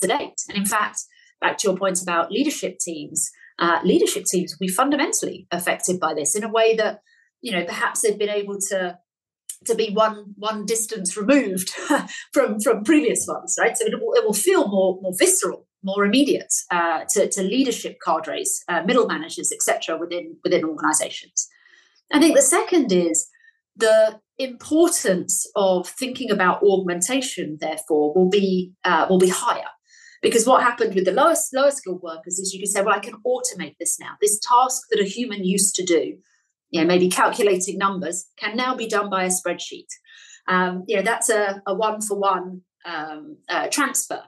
to 0.00 0.06
date. 0.06 0.34
And 0.48 0.58
in 0.58 0.66
fact, 0.66 0.98
back 1.42 1.58
to 1.58 1.68
your 1.68 1.76
point 1.76 2.00
about 2.00 2.32
leadership 2.32 2.78
teams, 2.78 3.30
uh, 3.58 3.80
leadership 3.84 4.24
teams 4.24 4.52
will 4.52 4.66
be 4.66 4.72
fundamentally 4.72 5.46
affected 5.50 6.00
by 6.00 6.14
this 6.14 6.34
in 6.34 6.44
a 6.44 6.48
way 6.48 6.74
that 6.76 7.00
you 7.42 7.52
know 7.52 7.64
perhaps 7.64 8.00
they've 8.00 8.18
been 8.18 8.30
able 8.30 8.58
to 8.58 8.98
to 9.66 9.74
be 9.74 9.90
one 9.92 10.34
one 10.36 10.64
distance 10.64 11.16
removed 11.16 11.70
from 12.32 12.58
from 12.60 12.82
previous 12.84 13.26
ones 13.28 13.56
right? 13.60 13.76
So 13.76 13.84
it 13.84 14.00
will, 14.00 14.14
it 14.14 14.24
will 14.24 14.32
feel 14.32 14.68
more 14.68 14.98
more 15.02 15.12
visceral 15.18 15.66
more 15.84 16.04
immediate 16.04 16.52
uh, 16.70 17.00
to, 17.10 17.28
to 17.28 17.42
leadership 17.42 17.98
cadres 18.04 18.62
uh, 18.68 18.82
middle 18.84 19.06
managers 19.06 19.52
etc 19.52 19.98
within 19.98 20.36
within 20.42 20.64
organizations. 20.64 21.48
I 22.12 22.20
think 22.20 22.36
the 22.36 22.42
second 22.42 22.92
is 22.92 23.28
the 23.76 24.20
importance 24.38 25.46
of 25.56 25.88
thinking 25.88 26.30
about 26.30 26.62
augmentation 26.62 27.58
therefore 27.60 28.14
will 28.14 28.28
be 28.28 28.72
uh, 28.84 29.06
will 29.08 29.18
be 29.18 29.28
higher 29.28 29.70
because 30.22 30.46
what 30.46 30.62
happened 30.62 30.94
with 30.94 31.04
the 31.04 31.12
lowest 31.12 31.52
lower 31.52 31.70
skilled 31.70 32.02
workers 32.02 32.38
is 32.38 32.54
you 32.54 32.60
can 32.60 32.70
say 32.70 32.82
well 32.82 32.94
i 32.94 33.00
can 33.00 33.14
automate 33.26 33.76
this 33.78 33.98
now 34.00 34.14
this 34.20 34.40
task 34.40 34.82
that 34.90 35.00
a 35.00 35.04
human 35.04 35.44
used 35.44 35.74
to 35.74 35.84
do 35.84 36.16
you 36.72 36.80
know, 36.80 36.86
maybe 36.86 37.08
calculating 37.08 37.78
numbers 37.78 38.26
can 38.36 38.56
now 38.56 38.74
be 38.74 38.88
done 38.88 39.08
by 39.08 39.24
a 39.24 39.28
spreadsheet. 39.28 39.86
Um, 40.48 40.84
you 40.88 40.96
know, 40.96 41.02
that's 41.02 41.28
a, 41.28 41.62
a 41.66 41.74
one 41.74 42.00
for 42.00 42.18
one 42.18 42.62
um, 42.84 43.36
uh, 43.48 43.68
transfer. 43.68 44.22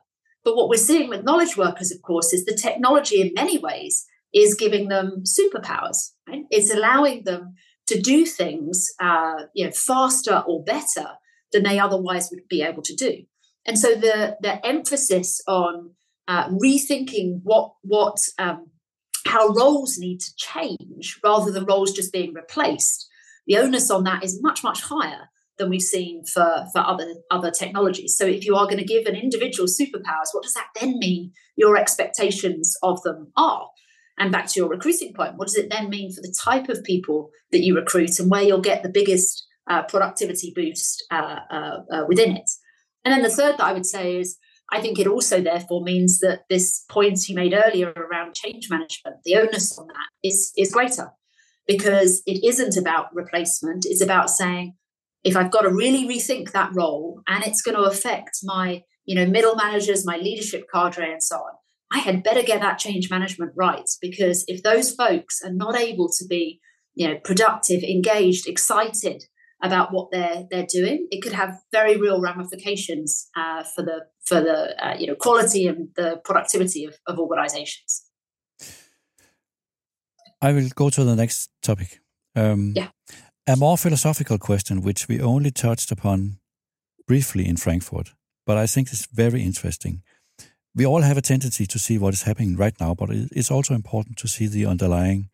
But 0.45 0.55
what 0.55 0.69
we're 0.69 0.77
seeing 0.77 1.09
with 1.09 1.25
knowledge 1.25 1.57
workers, 1.57 1.91
of 1.91 2.03
course, 2.03 2.33
is 2.33 2.45
the 2.45 2.55
technology 2.55 3.21
in 3.21 3.33
many 3.35 3.59
ways 3.59 4.05
is 4.35 4.55
giving 4.55 4.89
them 4.89 5.25
superpowers. 5.25 6.11
Right? 6.29 6.45
It's 6.51 6.73
allowing 6.73 7.25
them 7.25 7.55
to 7.87 8.01
do 8.01 8.27
things, 8.27 8.93
uh, 9.01 9.45
you 9.55 9.65
know, 9.65 9.73
faster 9.73 10.45
or 10.47 10.63
better 10.63 11.13
than 11.53 11.63
they 11.63 11.79
otherwise 11.79 12.29
would 12.31 12.47
be 12.49 12.63
able 12.63 12.83
to 12.83 12.95
do. 12.95 13.25
And 13.67 13.79
so 13.79 13.95
the 13.95 14.37
the 14.41 14.65
emphasis 14.65 15.41
on 15.47 15.93
uh, 16.29 16.49
rethinking 16.49 17.41
what 17.43 17.73
what 17.83 18.19
um, 18.39 18.71
how 19.27 19.49
roles 19.49 19.99
need 19.99 20.21
to 20.21 20.35
change 20.37 21.19
rather 21.25 21.51
than 21.51 21.65
roles 21.65 21.93
just 21.93 22.13
being 22.13 22.33
replaced. 22.35 23.09
The 23.47 23.59
onus 23.59 23.91
on 23.91 24.05
that 24.05 24.25
is 24.25 24.43
much, 24.43 24.63
much 24.63 24.83
higher 24.83 25.29
than 25.59 25.71
we've 25.71 25.83
seen 25.83 26.25
for, 26.25 26.67
for 26.73 26.81
other, 26.81 27.15
other 27.31 27.51
technologies. 27.51 28.17
So 28.17 28.27
if 28.27 28.45
you 28.45 28.57
are 28.57 28.67
going 28.67 28.79
to 28.79 28.85
give 28.85 29.07
an 29.07 29.15
individual 29.15 29.69
superpowers, 29.69 30.33
what 30.33 30.43
does 30.43 30.55
that 30.55 30.69
then 30.81 30.99
mean 30.99 31.33
your 31.57 31.77
expectations 31.77 32.77
of 32.83 33.03
them 33.03 33.33
are? 33.37 33.69
And 34.19 34.33
back 34.33 34.47
to 34.49 34.61
your 34.61 34.69
recruiting 34.69 35.13
point, 35.15 35.37
what 35.37 35.49
does 35.49 35.57
it 35.57 35.71
then 35.71 35.91
mean 35.91 36.13
for 36.13 36.23
the 36.23 36.35
type 36.43 36.69
of 36.69 36.85
people 36.85 37.31
that 37.51 37.63
you 37.63 37.75
recruit 37.75 38.19
and 38.19 38.31
where 38.31 38.43
you'll 38.43 38.61
get 38.61 38.83
the 38.83 38.89
biggest 38.89 39.47
uh, 39.69 39.83
productivity 39.83 40.53
boost 40.55 41.05
uh, 41.11 41.41
uh, 41.51 41.79
uh 41.91 42.05
within 42.07 42.37
it? 42.37 42.51
And 43.05 43.13
then 43.13 43.23
the 43.23 43.31
third 43.31 43.59
that 43.59 43.65
I 43.65 43.73
would 43.73 43.87
say 43.87 44.19
is 44.19 44.39
I 44.73 44.81
think 44.81 44.99
it 44.99 45.07
also 45.07 45.41
therefore 45.41 45.83
means 45.83 46.21
that 46.21 46.45
this 46.49 46.85
point 46.91 47.29
you 47.29 47.35
made 47.35 47.55
earlier 47.55 47.91
around 47.91 48.35
change 48.35 48.71
management, 48.71 49.17
the 49.25 49.37
onus 49.37 49.79
on 49.79 49.89
that 49.89 50.09
is, 50.23 50.53
is 50.57 50.73
greater 50.73 51.11
because 51.67 52.23
it 52.27 52.45
isn't 52.47 52.77
about 52.77 53.15
replacement. 53.15 53.85
It's 53.87 54.03
about 54.03 54.31
saying, 54.31 54.75
if 55.23 55.37
I've 55.37 55.51
got 55.51 55.63
to 55.63 55.71
really 55.71 56.07
rethink 56.07 56.53
that 56.53 56.71
role 56.75 57.21
and 57.29 57.45
it's 57.45 57.63
going 57.63 57.77
to 57.77 57.85
affect 57.85 58.39
my, 58.43 58.83
you 59.05 59.15
know, 59.15 59.27
middle 59.27 59.55
managers, 59.55 60.07
my 60.07 60.17
leadership 60.17 60.65
cadre 60.73 61.11
and 61.11 61.23
so 61.23 61.37
on, 61.37 61.53
I 61.93 61.99
had 61.99 62.23
better 62.23 62.43
get 62.43 62.61
that 62.61 62.79
change 62.79 63.11
management 63.11 63.53
right 63.57 63.89
because 64.01 64.45
if 64.49 64.63
those 64.63 64.95
folks 64.95 65.41
are 65.45 65.53
not 65.53 65.77
able 65.77 66.09
to 66.19 66.27
be, 66.27 66.61
you 66.95 67.09
know, 67.09 67.19
productive, 67.23 67.83
engaged, 67.83 68.49
excited 68.49 69.25
about 69.63 69.93
what 69.93 70.11
they're 70.11 70.47
they're 70.51 70.67
doing, 70.67 71.09
it 71.11 71.23
could 71.23 71.33
have 71.33 71.61
very 71.73 71.97
real 71.97 72.21
ramifications 72.21 73.29
uh, 73.37 73.63
for 73.63 73.83
the 73.83 74.07
for 74.25 74.41
the 74.41 74.75
uh, 74.85 74.95
you 74.99 75.07
know 75.07 75.15
quality 75.15 75.67
and 75.67 75.89
the 75.97 76.21
productivity 76.25 76.85
of, 76.85 76.95
of 77.07 77.19
organizations. 77.19 78.05
I 80.43 80.53
will 80.53 80.69
go 80.75 80.91
to 80.91 81.05
the 81.05 81.17
next 81.17 81.51
topic. 81.63 82.01
Um, 82.37 82.75
yeah. 82.77 82.89
A 83.47 83.57
more 83.57 83.79
philosophical 83.79 84.39
question, 84.39 84.83
which 84.83 85.09
we 85.09 85.21
only 85.21 85.51
touched 85.51 85.91
upon 85.91 86.39
briefly 87.07 87.47
in 87.47 87.57
Frankfurt, 87.57 88.15
but 88.47 88.57
I 88.57 88.67
think 88.67 88.89
it's 88.89 89.07
very 89.07 89.43
interesting. 89.43 90.03
We 90.75 90.87
all 90.87 91.03
have 91.03 91.17
a 91.17 91.23
tendency 91.23 91.67
to 91.67 91.79
see 91.79 91.99
what 91.99 92.15
is 92.15 92.23
happening 92.23 92.57
right 92.57 92.75
now, 92.81 92.95
but 92.95 93.09
it's 93.11 93.51
also 93.51 93.75
important 93.75 94.17
to 94.19 94.29
see 94.29 94.47
the 94.47 94.67
underlying 94.67 95.29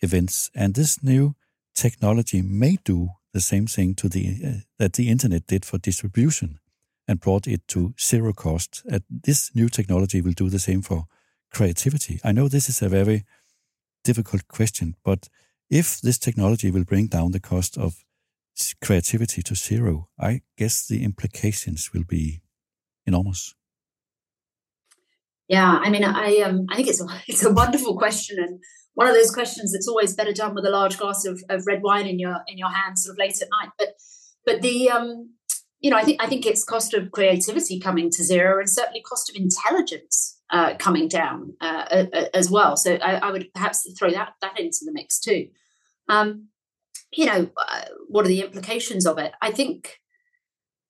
events. 0.00 0.50
And 0.54 0.74
this 0.74 1.02
new 1.02 1.34
technology 1.74 2.42
may 2.42 2.78
do 2.84 3.08
the 3.34 3.40
same 3.40 3.66
thing 3.66 3.94
to 3.96 4.08
the 4.08 4.38
uh, 4.44 4.60
that 4.78 4.92
the 4.94 5.08
internet 5.08 5.46
did 5.46 5.64
for 5.64 5.78
distribution 5.78 6.58
and 7.06 7.20
brought 7.20 7.46
it 7.46 7.68
to 7.68 7.92
zero 8.00 8.32
cost. 8.32 8.82
And 8.90 9.02
this 9.10 9.50
new 9.54 9.68
technology 9.68 10.22
will 10.22 10.32
do 10.32 10.48
the 10.48 10.58
same 10.58 10.80
for 10.80 11.06
creativity. 11.50 12.20
I 12.24 12.32
know 12.32 12.48
this 12.48 12.68
is 12.68 12.80
a 12.82 12.88
very 12.88 13.24
difficult 14.04 14.48
question, 14.48 14.94
but 15.04 15.28
if 15.68 16.00
this 16.00 16.18
technology 16.18 16.70
will 16.70 16.84
bring 16.84 17.08
down 17.08 17.32
the 17.32 17.40
cost 17.40 17.76
of 17.76 18.04
creativity 18.80 19.42
to 19.42 19.54
zero, 19.54 20.08
I 20.18 20.42
guess 20.56 20.86
the 20.86 21.02
implications 21.02 21.90
will 21.92 22.04
be 22.04 22.40
enormous. 23.06 23.54
Yeah, 25.48 25.78
I 25.82 25.90
mean, 25.90 26.04
I 26.04 26.38
um, 26.38 26.66
I 26.70 26.76
think 26.76 26.88
it's 26.88 27.00
a, 27.00 27.06
it's 27.28 27.44
a 27.44 27.52
wonderful 27.52 27.96
question, 27.96 28.38
and 28.38 28.60
one 28.94 29.08
of 29.08 29.14
those 29.14 29.30
questions 29.30 29.72
that's 29.72 29.88
always 29.88 30.14
better 30.14 30.32
done 30.32 30.54
with 30.54 30.64
a 30.64 30.70
large 30.70 30.98
glass 30.98 31.24
of, 31.24 31.42
of 31.48 31.66
red 31.66 31.82
wine 31.82 32.06
in 32.06 32.18
your 32.18 32.38
in 32.48 32.58
your 32.58 32.70
hand, 32.70 32.98
sort 32.98 33.14
of 33.14 33.18
late 33.18 33.40
at 33.42 33.48
night. 33.60 33.70
But 33.78 33.88
but 34.46 34.62
the 34.62 34.90
um, 34.90 35.34
you 35.80 35.90
know, 35.90 35.96
I 35.98 36.02
think 36.02 36.22
I 36.22 36.26
think 36.26 36.46
it's 36.46 36.64
cost 36.64 36.94
of 36.94 37.10
creativity 37.10 37.78
coming 37.78 38.10
to 38.10 38.24
zero, 38.24 38.58
and 38.58 38.70
certainly 38.70 39.02
cost 39.02 39.30
of 39.30 39.36
intelligence 39.36 40.40
uh, 40.50 40.74
coming 40.78 41.08
down 41.08 41.54
uh, 41.60 42.06
as 42.32 42.50
well. 42.50 42.76
So 42.76 42.94
I, 42.94 43.16
I, 43.16 43.30
would 43.30 43.52
perhaps 43.54 43.86
throw 43.98 44.10
that 44.10 44.34
that 44.40 44.58
into 44.58 44.78
the 44.84 44.92
mix 44.92 45.18
too. 45.18 45.48
Um, 46.08 46.48
you 47.12 47.26
know, 47.26 47.50
uh, 47.56 47.84
what 48.08 48.24
are 48.24 48.28
the 48.28 48.40
implications 48.40 49.06
of 49.06 49.18
it? 49.18 49.32
I 49.42 49.50
think 49.50 49.98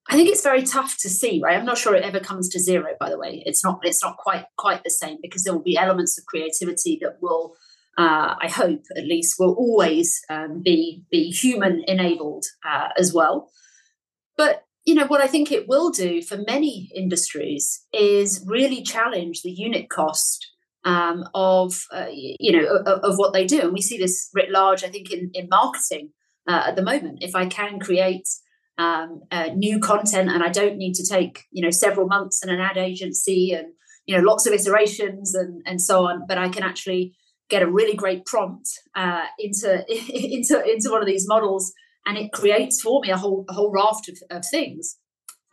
I 0.07 0.15
think 0.15 0.29
it's 0.29 0.43
very 0.43 0.63
tough 0.63 0.97
to 0.99 1.09
see, 1.09 1.41
right? 1.43 1.57
I'm 1.57 1.65
not 1.65 1.79
sure 1.79 1.95
it 1.95 2.03
ever 2.03 2.19
comes 2.19 2.49
to 2.49 2.59
zero. 2.59 2.93
By 2.99 3.09
the 3.09 3.17
way, 3.17 3.41
it's 3.45 3.63
not. 3.63 3.79
It's 3.83 4.03
not 4.03 4.17
quite 4.17 4.45
quite 4.57 4.83
the 4.83 4.91
same 4.91 5.17
because 5.21 5.43
there 5.43 5.53
will 5.53 5.63
be 5.63 5.77
elements 5.77 6.17
of 6.17 6.25
creativity 6.25 6.99
that 7.01 7.17
will, 7.21 7.55
uh, 7.97 8.35
I 8.39 8.47
hope 8.47 8.83
at 8.95 9.05
least, 9.05 9.35
will 9.39 9.55
always 9.55 10.19
um, 10.29 10.61
be 10.63 11.03
be 11.11 11.31
human 11.31 11.83
enabled 11.87 12.45
uh, 12.63 12.89
as 12.97 13.13
well. 13.13 13.49
But 14.37 14.65
you 14.85 14.93
know 14.93 15.07
what 15.07 15.21
I 15.21 15.27
think 15.27 15.51
it 15.51 15.67
will 15.67 15.89
do 15.89 16.21
for 16.21 16.37
many 16.37 16.91
industries 16.95 17.83
is 17.91 18.45
really 18.47 18.83
challenge 18.83 19.41
the 19.41 19.51
unit 19.51 19.89
cost 19.89 20.45
um, 20.83 21.27
of 21.33 21.83
uh, 21.91 22.07
you 22.11 22.51
know 22.51 22.75
of, 22.75 22.85
of, 22.85 23.15
what 23.17 23.33
they 23.33 23.45
do, 23.45 23.61
and 23.61 23.73
we 23.73 23.81
see 23.81 23.97
this 23.97 24.29
writ 24.35 24.51
large. 24.51 24.83
I 24.83 24.89
think 24.89 25.11
in 25.11 25.31
in 25.33 25.47
marketing 25.49 26.11
uh, 26.47 26.65
at 26.67 26.75
the 26.75 26.83
moment, 26.83 27.23
if 27.23 27.35
I 27.35 27.47
can 27.47 27.79
create 27.79 28.27
um, 28.77 29.21
uh, 29.31 29.49
new 29.55 29.79
content. 29.79 30.29
And 30.29 30.43
I 30.43 30.49
don't 30.49 30.77
need 30.77 30.93
to 30.95 31.07
take 31.07 31.45
you 31.51 31.63
know 31.63 31.71
several 31.71 32.07
months 32.07 32.43
in 32.43 32.49
an 32.49 32.59
ad 32.59 32.77
agency 32.77 33.51
and 33.51 33.67
you 34.05 34.17
know 34.17 34.23
lots 34.23 34.45
of 34.45 34.53
iterations 34.53 35.33
and 35.33 35.61
and 35.65 35.81
so 35.81 36.05
on, 36.05 36.25
but 36.27 36.37
I 36.37 36.49
can 36.49 36.63
actually 36.63 37.15
get 37.49 37.61
a 37.61 37.71
really 37.71 37.95
great 37.95 38.25
prompt 38.25 38.67
uh, 38.95 39.25
into 39.39 39.85
into 39.89 40.63
into 40.65 40.89
one 40.89 41.01
of 41.01 41.07
these 41.07 41.27
models 41.27 41.73
and 42.05 42.17
it 42.17 42.31
creates 42.31 42.81
for 42.81 43.01
me 43.01 43.09
a 43.09 43.17
whole 43.17 43.45
a 43.49 43.53
whole 43.53 43.71
raft 43.71 44.09
of, 44.09 44.17
of 44.29 44.43
things. 44.49 44.97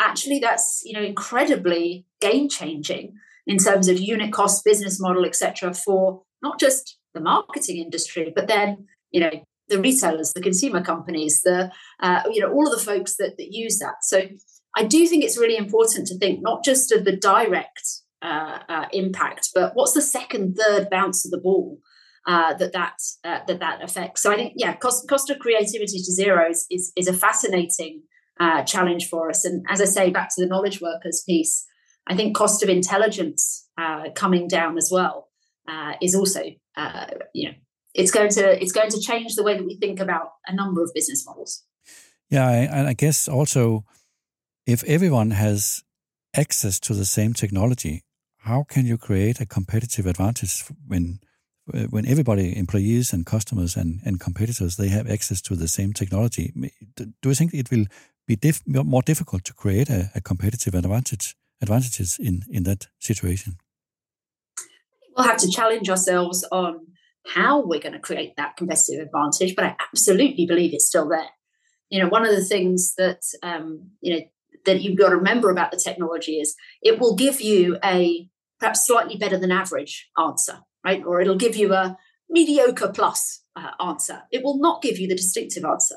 Actually 0.01 0.39
that's 0.39 0.83
you 0.85 0.93
know 0.93 1.03
incredibly 1.03 2.07
game 2.21 2.49
changing 2.49 3.15
in 3.47 3.59
terms 3.59 3.89
of 3.89 3.99
unit 3.99 4.33
cost 4.33 4.65
business 4.65 5.01
model 5.01 5.25
etc 5.25 5.73
for 5.75 6.23
not 6.43 6.59
just 6.59 6.99
the 7.15 7.21
marketing 7.21 7.79
industry 7.79 8.33
but 8.35 8.49
then 8.49 8.87
you 9.11 9.21
know 9.21 9.31
the 9.73 9.81
retailers, 9.81 10.33
the 10.33 10.41
consumer 10.41 10.83
companies, 10.83 11.41
the 11.43 11.71
uh, 12.01 12.23
you 12.31 12.41
know 12.41 12.53
all 12.53 12.67
of 12.67 12.79
the 12.79 12.85
folks 12.85 13.17
that, 13.17 13.37
that 13.39 13.49
use 13.51 13.79
that. 13.79 13.97
So 14.03 14.23
I 14.77 14.85
do 14.85 15.07
think 15.07 15.25
it's 15.25 15.39
really 15.39 15.57
important 15.57 16.07
to 16.09 16.19
think 16.19 16.41
not 16.43 16.65
just 16.65 16.93
of 16.93 17.05
the 17.05 17.17
direct 17.17 17.83
uh, 18.23 18.59
uh, 18.69 18.87
impact, 18.93 19.49
but 19.55 19.73
what's 19.75 19.95
the 19.95 20.03
second, 20.03 20.57
third 20.57 20.89
bounce 20.91 21.25
of 21.25 21.31
the 21.31 21.41
ball 21.41 21.79
uh, 22.27 22.55
that 22.55 22.73
that 22.73 22.97
uh, 23.25 23.41
that 23.47 23.61
that 23.61 23.83
affects. 23.83 24.23
So 24.23 24.31
I 24.31 24.37
think 24.37 24.55
yeah, 24.57 24.77
cost 24.77 25.09
cost 25.09 25.31
of 25.31 25.39
creativity 25.39 25.99
to 25.99 26.13
zero 26.13 26.51
is 26.51 26.67
is, 26.71 26.93
is 26.97 27.09
a 27.09 27.13
fascinating 27.13 28.03
uh, 28.39 28.63
challenge 28.63 29.09
for 29.09 29.29
us. 29.29 29.45
And 29.45 29.65
as 29.69 29.81
I 29.81 29.87
say, 29.87 30.11
back 30.11 30.29
to 30.35 30.43
the 30.43 30.49
knowledge 30.49 30.81
workers 30.81 31.25
piece, 31.27 31.67
I 32.07 32.15
think 32.15 32.37
cost 32.37 32.63
of 32.63 32.69
intelligence 32.69 33.69
coming 34.15 34.47
down 34.47 34.77
as 34.77 34.91
well 34.93 35.29
is 36.01 36.15
also 36.15 36.43
you 37.35 37.49
know 37.49 37.55
it's 37.95 38.11
going 38.11 38.31
to 38.31 38.63
it's 38.63 38.73
going 38.73 38.91
to 38.91 39.01
change 39.01 39.35
the 39.35 39.43
way 39.43 39.57
that 39.57 39.65
we 39.65 39.77
think 39.77 40.01
about 40.01 40.33
a 40.47 40.55
number 40.55 40.83
of 40.83 40.91
business 40.95 41.25
models. 41.27 41.65
Yeah, 42.31 42.49
and 42.49 42.89
I 42.89 42.95
guess 42.95 43.29
also 43.29 43.85
if 44.67 44.83
everyone 44.85 45.33
has 45.33 45.83
access 46.35 46.81
to 46.81 46.95
the 46.95 47.05
same 47.05 47.35
technology, 47.35 48.05
how 48.39 48.65
can 48.65 48.87
you 48.87 48.97
create 48.97 49.41
a 49.41 49.47
competitive 49.47 50.07
advantage 50.07 50.65
when 50.87 51.21
when 51.91 52.07
everybody, 52.07 52.57
employees 52.57 53.13
and 53.13 53.25
customers 53.25 53.77
and, 53.77 54.01
and 54.05 54.19
competitors, 54.19 54.77
they 54.77 54.89
have 54.89 55.09
access 55.09 55.41
to 55.41 55.55
the 55.55 55.69
same 55.69 55.93
technology? 55.93 56.53
Do 56.97 57.29
you 57.29 57.35
think 57.35 57.55
it 57.55 57.71
will 57.71 57.87
be 58.27 58.35
diff 58.35 58.63
more 58.67 59.03
difficult 59.03 59.45
to 59.45 59.55
create 59.55 59.89
a, 59.89 60.11
a 60.15 60.21
competitive 60.21 60.75
advantage 60.75 61.37
advantages 61.61 62.19
in 62.19 62.43
in 62.51 62.65
that 62.65 62.89
situation? 62.99 63.59
We'll 65.17 65.27
have 65.27 65.39
to 65.39 65.51
challenge 65.51 65.89
ourselves 65.91 66.45
on 66.51 66.92
how 67.27 67.65
we're 67.65 67.81
going 67.81 67.93
to 67.93 67.99
create 67.99 68.35
that 68.37 68.57
competitive 68.57 69.07
advantage, 69.07 69.55
but 69.55 69.65
I 69.65 69.77
absolutely 69.89 70.47
believe 70.47 70.75
it's 70.75 70.87
still 70.87 71.09
there. 71.09 71.29
You 71.91 72.01
know, 72.01 72.09
one 72.09 72.25
of 72.25 72.35
the 72.35 72.45
things 72.45 72.95
that 72.97 73.21
um, 73.43 73.91
you 74.01 74.15
know 74.15 74.21
that 74.65 74.83
you've 74.83 74.99
got 74.99 75.11
to 75.11 75.17
remember 75.17 75.51
about 75.51 75.71
the 75.71 75.81
technology 75.83 76.41
is 76.41 76.55
it 76.83 76.99
will 76.99 77.17
give 77.17 77.41
you 77.41 77.79
a 77.85 78.29
perhaps 78.59 78.87
slightly 78.87 79.17
better 79.17 79.37
than 79.37 79.51
average 79.51 80.09
answer, 80.19 80.61
right? 80.85 81.03
Or 81.05 81.21
it'll 81.21 81.37
give 81.37 81.57
you 81.57 81.75
a 81.75 81.97
mediocre 82.31 82.89
plus 82.89 83.43
uh, 83.57 83.71
answer. 83.85 84.23
It 84.31 84.43
will 84.45 84.59
not 84.59 84.83
give 84.83 84.99
you 84.99 85.09
the 85.09 85.17
distinctive 85.17 85.65
answer. 85.65 85.97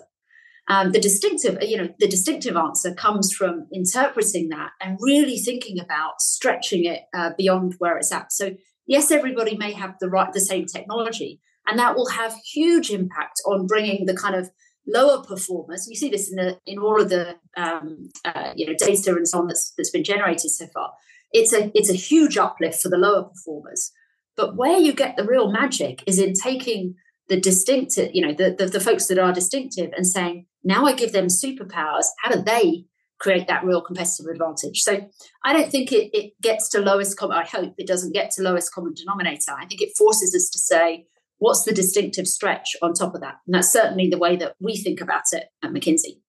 Um, 0.67 0.91
the 0.91 0.99
distinctive, 0.99 1.61
you 1.61 1.77
know, 1.77 1.89
the 1.99 2.07
distinctive 2.07 2.55
answer 2.55 2.93
comes 2.93 3.31
from 3.31 3.67
interpreting 3.71 4.49
that 4.49 4.71
and 4.81 4.97
really 4.99 5.37
thinking 5.37 5.79
about 5.79 6.21
stretching 6.21 6.85
it 6.85 7.03
uh, 7.15 7.31
beyond 7.37 7.75
where 7.77 7.97
it's 7.97 8.11
at. 8.11 8.33
So 8.33 8.55
yes, 8.87 9.11
everybody 9.11 9.57
may 9.57 9.73
have 9.73 9.95
the 9.99 10.09
right, 10.09 10.31
the 10.33 10.39
same 10.39 10.65
technology, 10.65 11.39
and 11.67 11.79
that 11.79 11.95
will 11.95 12.09
have 12.09 12.35
huge 12.53 12.89
impact 12.89 13.41
on 13.45 13.67
bringing 13.67 14.05
the 14.05 14.15
kind 14.15 14.35
of 14.35 14.49
lower 14.87 15.23
performers. 15.23 15.87
You 15.89 15.95
see 15.95 16.09
this 16.09 16.29
in 16.29 16.35
the 16.35 16.59
in 16.65 16.79
all 16.79 17.01
of 17.01 17.09
the 17.09 17.35
um, 17.57 18.09
uh, 18.23 18.53
you 18.55 18.65
know 18.65 18.73
data 18.77 19.15
and 19.15 19.27
so 19.27 19.39
on 19.39 19.47
that's 19.47 19.73
that's 19.77 19.91
been 19.91 20.03
generated 20.03 20.51
so 20.51 20.67
far. 20.67 20.93
It's 21.31 21.53
a 21.53 21.71
it's 21.75 21.89
a 21.89 21.93
huge 21.93 22.37
uplift 22.37 22.81
for 22.81 22.89
the 22.89 22.97
lower 22.97 23.23
performers. 23.23 23.91
But 24.35 24.55
where 24.55 24.77
you 24.77 24.93
get 24.93 25.15
the 25.15 25.25
real 25.25 25.51
magic 25.51 26.03
is 26.05 26.19
in 26.19 26.33
taking 26.33 26.95
the 27.29 27.39
distinctive, 27.39 28.11
you 28.13 28.21
know, 28.21 28.33
the, 28.33 28.53
the, 28.55 28.65
the 28.67 28.79
folks 28.79 29.07
that 29.07 29.17
are 29.17 29.33
distinctive 29.33 29.91
and 29.95 30.05
saying, 30.05 30.45
now 30.63 30.85
I 30.85 30.93
give 30.93 31.11
them 31.11 31.27
superpowers. 31.27 32.05
How 32.21 32.31
do 32.31 32.41
they 32.41 32.85
create 33.19 33.47
that 33.47 33.63
real 33.63 33.81
competitive 33.81 34.25
advantage. 34.27 34.81
So 34.81 35.09
I 35.43 35.53
don't 35.53 35.71
think 35.71 35.91
it, 35.91 36.09
it 36.13 36.33
gets 36.41 36.69
to 36.69 36.81
lowest 36.81 37.17
common. 37.17 37.37
I 37.37 37.45
hope 37.45 37.73
it 37.77 37.87
doesn't 37.87 38.13
get 38.13 38.31
to 38.31 38.41
lowest 38.41 38.73
common 38.73 38.93
denominator. 38.93 39.53
I 39.57 39.65
think 39.65 39.81
it 39.81 39.97
forces 39.97 40.35
us 40.35 40.49
to 40.49 40.59
say, 40.59 41.05
what's 41.37 41.63
the 41.63 41.73
distinctive 41.73 42.27
stretch 42.27 42.75
on 42.81 42.93
top 42.93 43.15
of 43.15 43.21
that? 43.21 43.35
And 43.45 43.55
that's 43.55 43.71
certainly 43.71 44.09
the 44.09 44.17
way 44.17 44.35
that 44.37 44.55
we 44.59 44.77
think 44.77 45.01
about 45.01 45.23
it 45.31 45.45
at 45.63 45.71
McKinsey. 45.71 46.19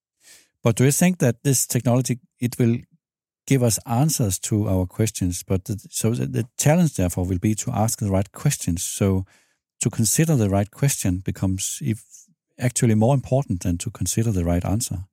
But 0.63 0.77
do 0.77 0.85
you 0.85 0.93
think 0.93 1.19
that 1.19 1.43
this 1.45 1.67
technology 1.67 2.19
it 2.41 2.59
will 2.59 2.79
give 3.47 3.63
us 3.63 3.79
answers 3.87 4.39
to 4.41 4.69
our 4.69 4.87
questions? 4.87 5.43
But 5.43 5.67
the, 5.67 5.81
so 5.91 6.11
the, 6.11 6.27
the 6.27 6.49
challenge, 6.59 6.95
therefore, 6.95 7.25
will 7.25 7.39
be 7.39 7.55
to 7.57 7.71
ask 7.71 8.01
the 8.01 8.11
right 8.11 8.31
questions. 8.33 8.83
So 8.83 9.25
to 9.81 9.91
consider 9.91 10.37
the 10.37 10.51
right 10.51 10.71
question 10.71 11.19
becomes 11.19 11.79
if 11.83 12.03
actually 12.59 12.95
more 12.95 13.15
important 13.15 13.63
than 13.63 13.79
to 13.79 13.91
consider 13.91 14.33
the 14.33 14.45
right 14.45 14.65
answer. 14.65 15.05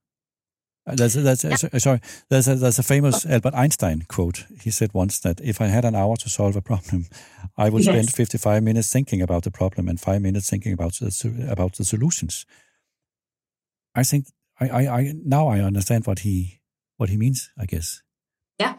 Uh, 0.86 0.96
that's 0.96 1.14
that's 1.14 1.44
yeah. 1.44 1.70
Uh, 1.72 1.80
sorry. 1.80 2.02
There's 2.30 2.48
a 2.48 2.56
there's 2.56 2.80
a 2.80 2.84
famous 2.84 3.26
Albert 3.26 3.54
Einstein 3.54 4.04
quote. 4.10 4.46
He 4.62 4.70
said 4.70 4.94
once 4.94 5.20
that 5.20 5.40
if 5.40 5.62
I 5.62 5.68
had 5.68 5.86
an 5.86 5.96
hour 5.96 6.18
to 6.18 6.30
solve 6.30 6.58
a 6.58 6.62
problem, 6.62 7.06
I 7.58 7.70
would 7.70 7.86
yes. 7.86 7.94
spend 7.94 8.14
55 8.14 8.64
minutes 8.64 8.92
thinking 8.92 9.22
about 9.22 9.44
the 9.44 9.52
problem 9.52 9.88
and 9.88 10.00
five 10.00 10.22
minutes 10.22 10.50
thinking 10.50 10.74
about 10.74 10.96
the 10.96 11.48
about 11.50 11.76
the 11.76 11.86
solutions. 11.86 12.46
I 13.96 14.04
think 14.04 14.28
I, 14.60 14.68
I, 14.68 15.00
I 15.00 15.14
now 15.24 15.48
I 15.48 15.62
understand 15.62 16.06
what 16.06 16.20
he 16.20 16.60
what 16.98 17.10
he 17.10 17.16
means. 17.16 17.50
I 17.58 17.66
guess. 17.66 18.02
Yeah, 18.60 18.76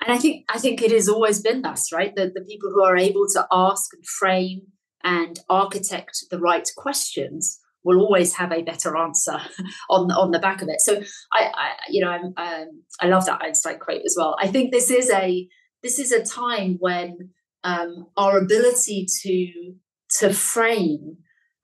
and 0.00 0.12
I 0.12 0.18
think 0.18 0.44
I 0.48 0.58
think 0.58 0.80
it 0.80 0.92
has 0.92 1.08
always 1.08 1.42
been 1.42 1.62
thus, 1.62 1.92
right? 1.92 2.14
The 2.14 2.30
the 2.32 2.42
people 2.42 2.70
who 2.70 2.84
are 2.84 2.96
able 2.96 3.26
to 3.32 3.46
ask 3.50 3.92
and 3.92 4.06
frame 4.06 4.68
and 5.02 5.40
architect 5.48 6.24
the 6.30 6.38
right 6.38 6.70
questions 6.76 7.58
will 7.84 8.00
always 8.00 8.34
have 8.34 8.52
a 8.52 8.62
better 8.62 8.96
answer 8.96 9.38
on 9.90 10.10
on 10.10 10.30
the 10.30 10.38
back 10.38 10.62
of 10.62 10.68
it. 10.68 10.80
So 10.80 11.02
I, 11.32 11.50
I 11.54 11.70
you 11.90 12.04
know, 12.04 12.10
I'm, 12.10 12.32
um, 12.36 12.82
I 13.00 13.06
love 13.06 13.26
that 13.26 13.42
Einstein 13.42 13.78
quote 13.78 14.02
as 14.04 14.14
well. 14.16 14.36
I 14.40 14.48
think 14.48 14.72
this 14.72 14.90
is 14.90 15.10
a 15.10 15.48
this 15.82 15.98
is 15.98 16.12
a 16.12 16.24
time 16.24 16.76
when 16.78 17.30
um, 17.64 18.06
our 18.16 18.38
ability 18.38 19.06
to 19.22 19.74
to 20.18 20.32
frame, 20.32 21.16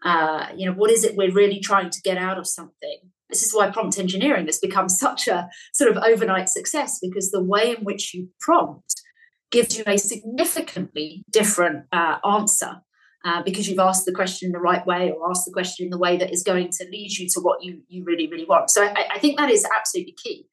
uh, 0.04 0.46
you 0.56 0.66
know, 0.66 0.72
what 0.72 0.90
is 0.90 1.04
it 1.04 1.16
we're 1.16 1.32
really 1.32 1.60
trying 1.60 1.90
to 1.90 2.00
get 2.02 2.18
out 2.18 2.38
of 2.38 2.46
something. 2.46 2.98
This 3.28 3.42
is 3.42 3.54
why 3.54 3.70
prompt 3.70 3.98
engineering 3.98 4.46
has 4.46 4.58
become 4.58 4.88
such 4.88 5.28
a 5.28 5.50
sort 5.74 5.94
of 5.94 6.02
overnight 6.02 6.48
success 6.48 6.98
because 7.00 7.30
the 7.30 7.44
way 7.44 7.76
in 7.76 7.84
which 7.84 8.14
you 8.14 8.28
prompt 8.40 9.02
gives 9.50 9.76
you 9.76 9.84
a 9.86 9.98
significantly 9.98 11.24
different 11.30 11.84
uh, 11.92 12.16
answer 12.26 12.82
uh, 13.24 13.42
because 13.42 13.68
you've 13.68 13.78
asked 13.78 14.04
the 14.06 14.12
question 14.12 14.46
in 14.46 14.52
the 14.52 14.58
right 14.58 14.86
way 14.86 15.10
or 15.10 15.30
asked 15.30 15.44
the 15.44 15.52
question 15.52 15.84
in 15.84 15.90
the 15.90 15.98
way 15.98 16.16
that 16.16 16.32
is 16.32 16.42
going 16.42 16.70
to 16.70 16.84
lead 16.90 17.10
you 17.18 17.28
to 17.28 17.40
what 17.40 17.62
you, 17.62 17.82
you 17.88 18.04
really, 18.04 18.28
really 18.28 18.44
want. 18.44 18.70
So 18.70 18.84
I, 18.84 19.06
I 19.14 19.18
think 19.18 19.38
that 19.38 19.50
is 19.50 19.66
absolutely 19.76 20.14
key. 20.22 20.46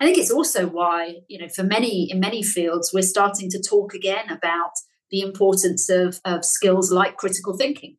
I 0.00 0.04
think 0.04 0.18
it's 0.18 0.30
also 0.30 0.66
why, 0.66 1.20
you 1.28 1.38
know, 1.38 1.48
for 1.48 1.62
many, 1.62 2.10
in 2.10 2.18
many 2.20 2.42
fields, 2.42 2.90
we're 2.92 3.02
starting 3.02 3.48
to 3.50 3.62
talk 3.62 3.94
again 3.94 4.30
about 4.30 4.72
the 5.10 5.20
importance 5.20 5.88
of, 5.88 6.20
of 6.24 6.44
skills 6.44 6.90
like 6.90 7.16
critical 7.16 7.56
thinking. 7.56 7.96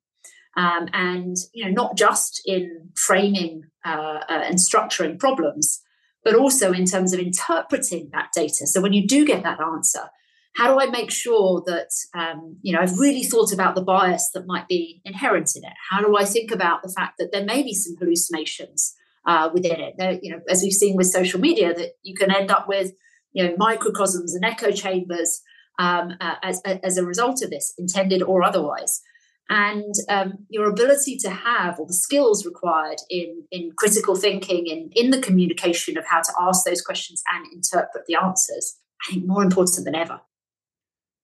Um, 0.56 0.88
and, 0.94 1.36
you 1.54 1.66
know, 1.66 1.72
not 1.72 1.98
just 1.98 2.42
in 2.46 2.90
framing 2.96 3.64
uh, 3.86 4.20
uh, 4.30 4.44
and 4.44 4.58
structuring 4.58 5.18
problems, 5.18 5.82
but 6.24 6.36
also 6.36 6.72
in 6.72 6.86
terms 6.86 7.14
of 7.14 7.20
interpreting 7.20 8.10
that 8.12 8.30
data. 8.36 8.68
So 8.68 8.82
when 8.82 8.94
you 8.94 9.08
do 9.08 9.26
get 9.26 9.44
that 9.44 9.60
answer, 9.60 10.10
how 10.56 10.72
do 10.72 10.80
I 10.80 10.86
make 10.86 11.12
sure 11.12 11.64
that 11.66 11.90
um, 12.14 12.58
you 12.62 12.74
know 12.74 12.80
I've 12.80 12.98
really 12.98 13.24
thought 13.24 13.52
about 13.52 13.76
the 13.76 13.82
bias 13.82 14.30
that 14.34 14.46
might 14.46 14.68
be 14.68 15.02
inherent 15.04 15.52
in 15.56 15.64
it? 15.64 15.74
How 15.90 16.02
do 16.02 16.16
I 16.18 16.26
think 16.26 16.52
about 16.52 16.84
the 16.84 16.94
fact 16.96 17.16
that 17.20 17.32
there 17.32 17.46
may 17.46 17.64
be 17.64 17.74
some 17.74 17.96
hallucinations 18.00 18.94
uh, 19.26 19.50
within 19.54 19.80
it? 19.80 19.96
There, 19.98 20.20
you 20.22 20.32
know, 20.32 20.42
as 20.50 20.62
we've 20.62 20.74
seen 20.74 20.96
with 20.96 21.08
social 21.08 21.40
media, 21.40 21.74
that 21.74 21.94
you 22.04 22.14
can 22.14 22.34
end 22.34 22.52
up 22.52 22.68
with 22.68 22.92
you 23.34 23.44
know 23.44 23.56
microcosms 23.58 24.36
and 24.36 24.46
echo 24.46 24.72
chambers 24.72 25.42
um, 25.80 26.14
uh, 26.22 26.36
as 26.44 26.62
as 26.66 26.98
a 26.98 27.06
result 27.06 27.42
of 27.42 27.50
this, 27.50 27.74
intended 27.78 28.22
or 28.22 28.44
otherwise. 28.44 29.02
And 29.50 29.94
um, 30.08 30.46
your 30.50 30.70
ability 30.70 31.18
to 31.18 31.30
have 31.30 31.78
all 31.78 31.86
the 31.86 31.94
skills 31.94 32.46
required 32.46 33.00
in 33.10 33.44
in 33.52 33.72
critical 33.76 34.16
thinking 34.16 34.68
and 34.72 34.92
in 34.96 35.10
the 35.10 35.22
communication 35.22 35.98
of 35.98 36.06
how 36.06 36.22
to 36.22 36.34
ask 36.40 36.64
those 36.64 36.82
questions 36.82 37.24
and 37.34 37.46
interpret 37.52 38.06
the 38.08 38.16
answers, 38.16 38.78
I 39.02 39.14
think 39.14 39.26
more 39.26 39.44
important 39.44 39.86
than 39.86 39.96
ever. 39.96 40.22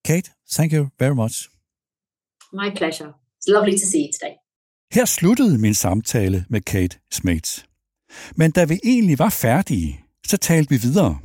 Kate, 0.10 0.32
thank 0.52 0.74
you 0.74 0.88
very 1.00 1.15
much. 1.15 1.50
My 2.54 2.69
pleasure. 2.76 3.13
It's 3.38 3.48
lovely 3.48 3.78
to 3.78 3.86
see 3.86 4.02
you 4.06 4.12
today. 4.13 4.34
Her 4.91 5.06
sluttede 5.06 5.58
min 5.58 5.74
samtale 5.74 6.45
med 6.50 6.62
Kate 6.62 7.00
Smates. 7.12 7.65
Men 8.36 8.52
da 8.52 8.65
vi 8.65 8.80
egentlig 8.84 9.19
var 9.19 9.30
færdige, 9.30 10.06
så 10.28 10.38
talte 10.38 10.69
vi 10.69 10.78
videre. 10.78 11.19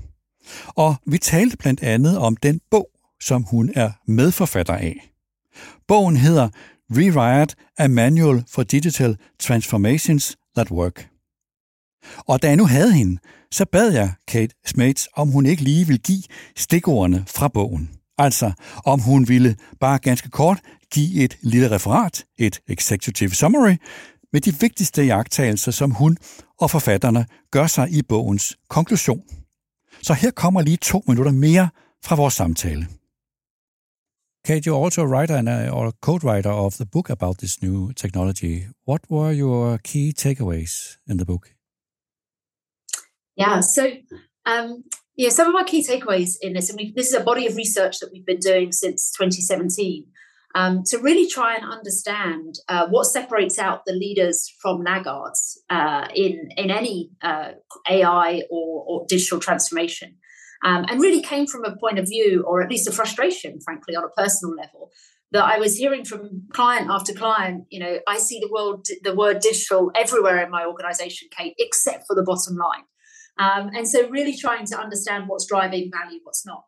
Og 0.67 0.97
vi 1.07 1.19
talte 1.19 1.57
blandt 1.57 1.83
andet 1.83 2.19
om 2.19 2.37
den 2.37 2.61
bog, 2.71 2.91
som 3.21 3.43
hun 3.43 3.73
er 3.75 3.91
medforfatter 4.07 4.75
af. 4.75 5.13
Bogen 5.89 6.17
hedder 6.17 6.49
Rewrite 6.91 7.57
A 7.79 7.89
Manual 7.89 8.45
for 8.49 8.63
Digital 8.63 9.17
Transformations 9.39 10.37
That 10.57 10.71
Work. 10.71 11.11
Og 12.19 12.43
da 12.43 12.47
jeg 12.47 12.57
nu 12.57 12.67
havde 12.67 12.93
hende, 12.93 13.21
så 13.51 13.65
bad 13.73 13.93
jeg 13.93 14.13
Kate 14.29 14.55
Smates, 14.67 15.09
om 15.17 15.29
hun 15.29 15.47
ikke 15.47 15.63
lige 15.63 15.87
vil 15.87 16.01
give 16.01 16.23
stikordene 16.57 17.25
fra 17.27 17.49
bogen. 17.49 18.04
Altså, 18.19 18.53
om 18.85 19.01
hun 19.01 19.29
ville 19.29 19.57
bare 19.81 19.99
ganske 19.99 20.31
kort 20.31 20.61
give 20.93 21.25
et 21.25 21.39
lille 21.43 21.71
referat, 21.71 22.27
et 22.39 22.61
executive 22.69 23.31
summary, 23.31 23.77
med 24.33 24.41
de 24.41 24.61
vigtigste 24.61 25.03
jagttagelser, 25.03 25.73
som 25.73 25.91
hun 25.91 26.17
og 26.59 26.71
forfatterne 26.71 27.27
gør 27.51 27.67
sig 27.67 27.91
i 27.91 28.03
bogens 28.03 28.59
konklusion. 28.69 29.23
Så 30.03 30.15
her 30.15 30.31
kommer 30.31 30.63
lige 30.63 30.77
to 30.77 31.03
minutter 31.09 31.33
mere 31.33 31.69
fra 32.05 32.17
vores 32.17 32.35
samtale. 32.35 32.87
Kate, 34.45 34.71
you're 34.71 34.85
also 34.85 35.03
a 35.03 35.07
writer 35.07 35.37
and 35.37 35.49
a, 35.49 35.71
or 35.71 35.87
a 35.87 35.93
co-writer 36.03 36.51
of 36.51 36.75
the 36.75 36.87
book 36.87 37.11
about 37.11 37.39
this 37.39 37.63
new 37.63 37.93
technology. 37.93 38.67
What 38.87 39.01
were 39.11 39.33
your 39.33 39.79
key 39.79 40.13
takeaways 40.13 40.73
in 41.11 41.17
the 41.19 41.25
book? 41.25 41.45
Yeah, 43.39 43.61
so 43.63 43.85
um, 44.47 44.85
yeah, 45.17 45.29
some 45.29 45.49
of 45.49 45.55
our 45.55 45.65
key 45.65 45.87
takeaways 45.87 46.35
in 46.41 46.55
this, 46.55 46.71
and 46.71 46.79
this 46.95 47.09
is 47.09 47.15
a 47.15 47.23
body 47.23 47.47
of 47.47 47.57
research 47.57 48.01
that 48.01 48.11
we've 48.13 48.27
been 48.27 48.39
doing 48.39 48.73
since 48.73 49.13
2017, 49.13 50.07
um, 50.57 50.83
to 50.87 50.99
really 50.99 51.29
try 51.29 51.55
and 51.55 51.65
understand 51.65 52.57
uh, 52.69 52.87
what 52.89 53.05
separates 53.05 53.59
out 53.59 53.83
the 53.87 53.93
leaders 53.93 54.53
from 54.61 54.83
laggards 54.83 55.61
uh, 55.71 56.09
in 56.15 56.49
in 56.57 56.71
any 56.71 57.11
uh, 57.23 57.53
AI 57.89 58.43
or, 58.51 58.85
or, 58.87 59.07
digital 59.09 59.39
transformation, 59.39 60.17
um, 60.65 60.85
and 60.89 61.01
really 61.01 61.23
came 61.23 61.47
from 61.47 61.65
a 61.65 61.77
point 61.77 61.99
of 61.99 62.09
view, 62.09 62.43
or 62.47 62.63
at 62.63 62.71
least 62.71 62.89
a 62.89 62.93
frustration, 62.93 63.59
frankly, 63.65 63.95
on 63.95 64.05
a 64.05 64.21
personal 64.21 64.55
level, 64.57 64.91
that 65.31 65.45
I 65.45 65.59
was 65.59 65.77
hearing 65.77 66.05
from 66.05 66.43
client 66.53 66.89
after 66.91 67.13
client. 67.13 67.67
You 67.71 67.81
know, 67.81 67.99
I 68.09 68.19
see 68.19 68.41
the 68.41 68.51
world, 68.53 68.87
the 69.03 69.15
word 69.15 69.41
digital 69.41 69.93
everywhere 69.95 70.43
in 70.45 70.51
my 70.51 70.65
organization, 70.65 71.29
Kate, 71.37 71.55
except 71.59 72.05
for 72.07 72.17
the 72.17 72.23
bottom 72.23 72.57
line. 72.57 72.85
Um, 73.39 73.71
and 73.75 73.89
so, 73.89 74.09
really 74.09 74.37
trying 74.37 74.67
to 74.67 74.79
understand 74.79 75.29
what's 75.29 75.47
driving 75.47 75.91
value, 75.91 76.21
what's 76.23 76.47
not. 76.47 76.65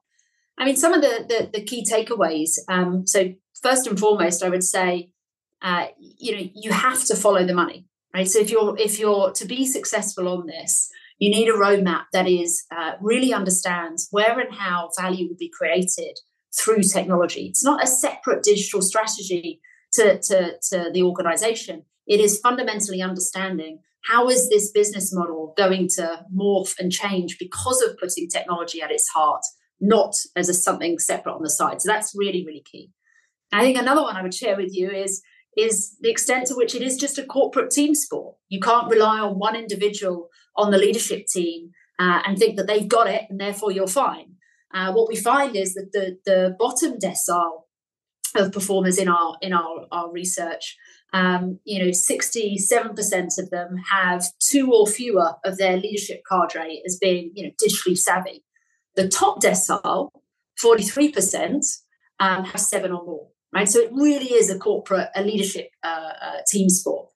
I 0.59 0.65
mean, 0.65 0.77
some 0.77 0.93
of 0.93 1.03
the 1.03 1.25
the, 1.29 1.59
the 1.59 1.65
key 1.65 1.85
takeaways. 1.85 2.59
Um, 2.69 3.07
so, 3.07 3.33
first 3.63 3.87
and 3.87 3.99
foremost, 3.99 4.43
I 4.43 4.49
would 4.49 4.65
say, 4.65 5.11
uh, 5.63 5.87
you 5.99 6.37
know, 6.37 6.51
you 6.55 6.73
have 6.73 7.05
to 7.07 7.17
follow 7.17 7.47
the 7.47 7.55
money, 7.55 7.87
right? 8.15 8.29
So, 8.29 8.41
if 8.41 8.51
you're 8.51 8.77
if 8.79 8.99
you're 8.99 9.33
to 9.33 9.45
be 9.45 9.65
successful 9.65 10.29
on 10.29 10.47
this, 10.47 10.91
you 11.19 11.31
need 11.31 11.49
a 11.49 11.53
roadmap 11.53 12.05
that 12.13 12.29
is 12.29 12.65
uh, 12.77 12.93
really 13.01 13.33
understands 13.33 14.09
where 14.11 14.39
and 14.39 14.55
how 14.55 14.91
value 14.99 15.29
will 15.29 15.37
be 15.37 15.49
created 15.49 16.19
through 16.59 16.83
technology. 16.83 17.47
It's 17.47 17.65
not 17.65 17.83
a 17.83 17.87
separate 17.87 18.43
digital 18.43 18.83
strategy 18.83 19.61
to, 19.93 20.19
to, 20.21 20.53
to 20.71 20.91
the 20.93 21.03
organization. 21.03 21.85
It 22.07 22.21
is 22.21 22.41
fundamentally 22.41 23.03
understanding 23.03 23.81
how 24.07 24.29
is 24.29 24.49
this 24.49 24.71
business 24.71 25.13
model 25.13 25.55
going 25.57 25.89
to 25.97 26.25
morph 26.35 26.75
and 26.79 26.93
change 26.93 27.39
because 27.39 27.83
of 27.83 27.99
putting 27.99 28.29
technology 28.29 28.81
at 28.81 28.91
its 28.91 29.09
heart, 29.09 29.43
not 29.81 30.15
as 30.37 30.49
a 30.49 30.55
something 30.55 30.99
separate 30.99 31.35
on 31.35 31.43
the 31.43 31.51
side. 31.51 31.83
So 31.83 31.91
that's 31.91 32.15
really, 32.17 32.45
really 32.47 32.65
key. 32.71 32.91
I 33.53 33.63
think 33.63 33.79
another 33.79 34.03
one 34.03 34.17
I 34.17 34.23
would 34.23 34.35
share 34.35 34.57
with 34.57 34.75
you 34.75 34.91
is 34.91 35.23
is 35.57 35.97
the 36.03 36.11
extent 36.11 36.47
to 36.47 36.55
which 36.55 36.75
it 36.75 36.83
is 36.83 36.99
just 36.99 37.17
a 37.17 37.25
corporate 37.25 37.71
team 37.71 37.95
sport. 37.95 38.37
You 38.51 38.61
can't 38.61 38.91
rely 38.91 39.21
on 39.21 39.39
one 39.39 39.57
individual 39.57 40.29
on 40.55 40.71
the 40.71 40.77
leadership 40.77 41.27
team 41.27 41.71
uh, 41.99 42.21
and 42.27 42.37
think 42.37 42.57
that 42.57 42.67
they've 42.67 42.87
got 42.87 43.09
it 43.09 43.23
and 43.31 43.41
therefore 43.41 43.73
you're 43.73 43.87
fine. 43.87 44.35
Uh, 44.75 44.93
what 44.93 45.09
we 45.09 45.17
find 45.17 45.57
is 45.57 45.75
that 45.75 45.93
the 45.93 46.19
the 46.27 46.55
bottom 46.59 46.99
decile 46.99 47.63
of 48.35 48.53
performers 48.53 48.99
in 48.99 49.09
our 49.09 49.37
in 49.41 49.53
our, 49.53 49.87
our 49.91 50.13
research 50.13 50.77
um, 51.17 51.59
you 51.65 51.79
know, 51.79 51.91
67% 51.91 53.39
of 53.39 53.51
them 53.51 53.77
have 53.91 54.27
two 54.39 54.71
or 54.71 54.87
fewer 54.87 55.33
of 55.47 55.57
their 55.57 55.79
leadership 55.79 56.21
cadre 56.31 56.83
as 56.85 56.99
being, 56.99 57.31
you 57.35 57.45
know, 57.45 57.53
digitally 57.63 57.97
savvy. 57.97 58.45
The 58.97 59.09
top 59.09 59.41
decile, 59.43 60.11
43%, 60.63 61.65
um, 62.21 62.45
have 62.45 62.61
seven 62.61 62.93
or 62.93 63.03
more, 63.03 63.29
right? 63.55 63.67
So 63.67 63.81
it 63.81 63.91
really 63.93 64.27
is 64.27 64.51
a 64.51 64.59
corporate, 64.59 65.09
a 65.15 65.23
leadership 65.23 65.71
uh, 65.83 66.13
uh, 66.21 66.39
team 66.51 66.69
sport. 66.69 67.09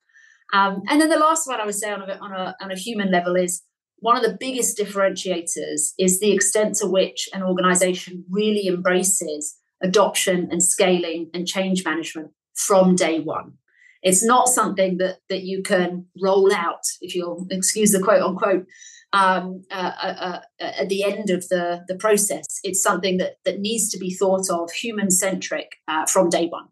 Um, 0.54 0.82
and 0.88 0.98
then 0.98 1.10
the 1.10 1.18
last 1.18 1.46
one 1.46 1.60
I 1.60 1.66
would 1.66 1.74
say 1.74 1.90
on 1.90 2.00
a, 2.08 2.14
on, 2.14 2.32
a, 2.32 2.56
on 2.62 2.70
a 2.70 2.76
human 2.76 3.10
level 3.10 3.36
is 3.36 3.62
one 3.98 4.16
of 4.16 4.22
the 4.22 4.36
biggest 4.40 4.78
differentiators 4.78 5.92
is 5.98 6.20
the 6.20 6.32
extent 6.32 6.76
to 6.76 6.86
which 6.86 7.28
an 7.34 7.42
organization 7.42 8.24
really 8.30 8.66
embraces 8.66 9.58
adoption 9.82 10.48
and 10.50 10.62
scaling 10.62 11.28
and 11.34 11.46
change 11.46 11.84
management 11.84 12.30
from 12.54 12.96
day 12.96 13.20
one. 13.20 13.58
It's 14.02 14.24
not 14.24 14.48
something 14.48 14.98
that 14.98 15.18
that 15.28 15.42
you 15.42 15.62
can 15.62 16.06
roll 16.22 16.52
out, 16.52 16.84
if 17.00 17.14
you'll 17.14 17.46
excuse 17.50 17.90
the 17.92 18.00
quote 18.00 18.22
unquote, 18.22 18.66
um, 19.12 19.62
uh, 19.70 19.92
uh, 20.02 20.14
uh, 20.20 20.40
at 20.58 20.88
the 20.88 21.04
end 21.04 21.30
of 21.30 21.48
the 21.48 21.84
the 21.88 21.96
process. 21.96 22.46
It's 22.62 22.82
something 22.82 23.18
that 23.18 23.36
that 23.44 23.60
needs 23.60 23.90
to 23.90 23.98
be 23.98 24.14
thought 24.14 24.48
of 24.50 24.70
human 24.72 25.10
centric 25.10 25.76
uh, 25.88 26.06
from 26.06 26.30
day 26.30 26.46
one. 26.46 26.68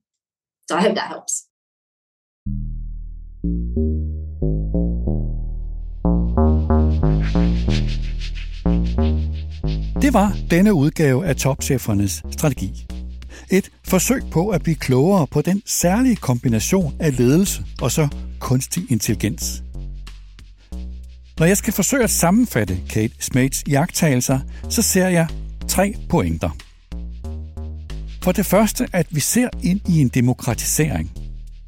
So 0.68 0.76
I 0.76 0.82
hope 0.82 0.94
that 0.94 1.08
helps. 1.08 1.44
Det 10.02 10.14
var 10.14 10.32
denne 10.50 10.74
udgave 10.74 11.26
af 11.26 11.36
Topchefernes 11.36 12.22
strategi. 12.32 12.97
Et 13.50 13.70
forsøg 13.84 14.22
på 14.30 14.48
at 14.48 14.62
blive 14.62 14.74
klogere 14.74 15.26
på 15.26 15.42
den 15.42 15.62
særlige 15.66 16.16
kombination 16.16 16.94
af 17.00 17.18
ledelse 17.18 17.64
og 17.80 17.92
så 17.92 18.08
kunstig 18.38 18.82
intelligens. 18.90 19.62
Når 21.38 21.46
jeg 21.46 21.56
skal 21.56 21.72
forsøge 21.72 22.04
at 22.04 22.10
sammenfatte 22.10 22.78
Kate 22.90 23.14
Smates 23.20 23.64
jagttagelser, 23.68 24.40
så 24.68 24.82
ser 24.82 25.08
jeg 25.08 25.28
tre 25.68 25.94
pointer. 26.08 26.50
For 28.22 28.32
det 28.32 28.46
første, 28.46 28.88
at 28.92 29.06
vi 29.10 29.20
ser 29.20 29.48
ind 29.62 29.80
i 29.88 30.00
en 30.00 30.08
demokratisering. 30.08 31.10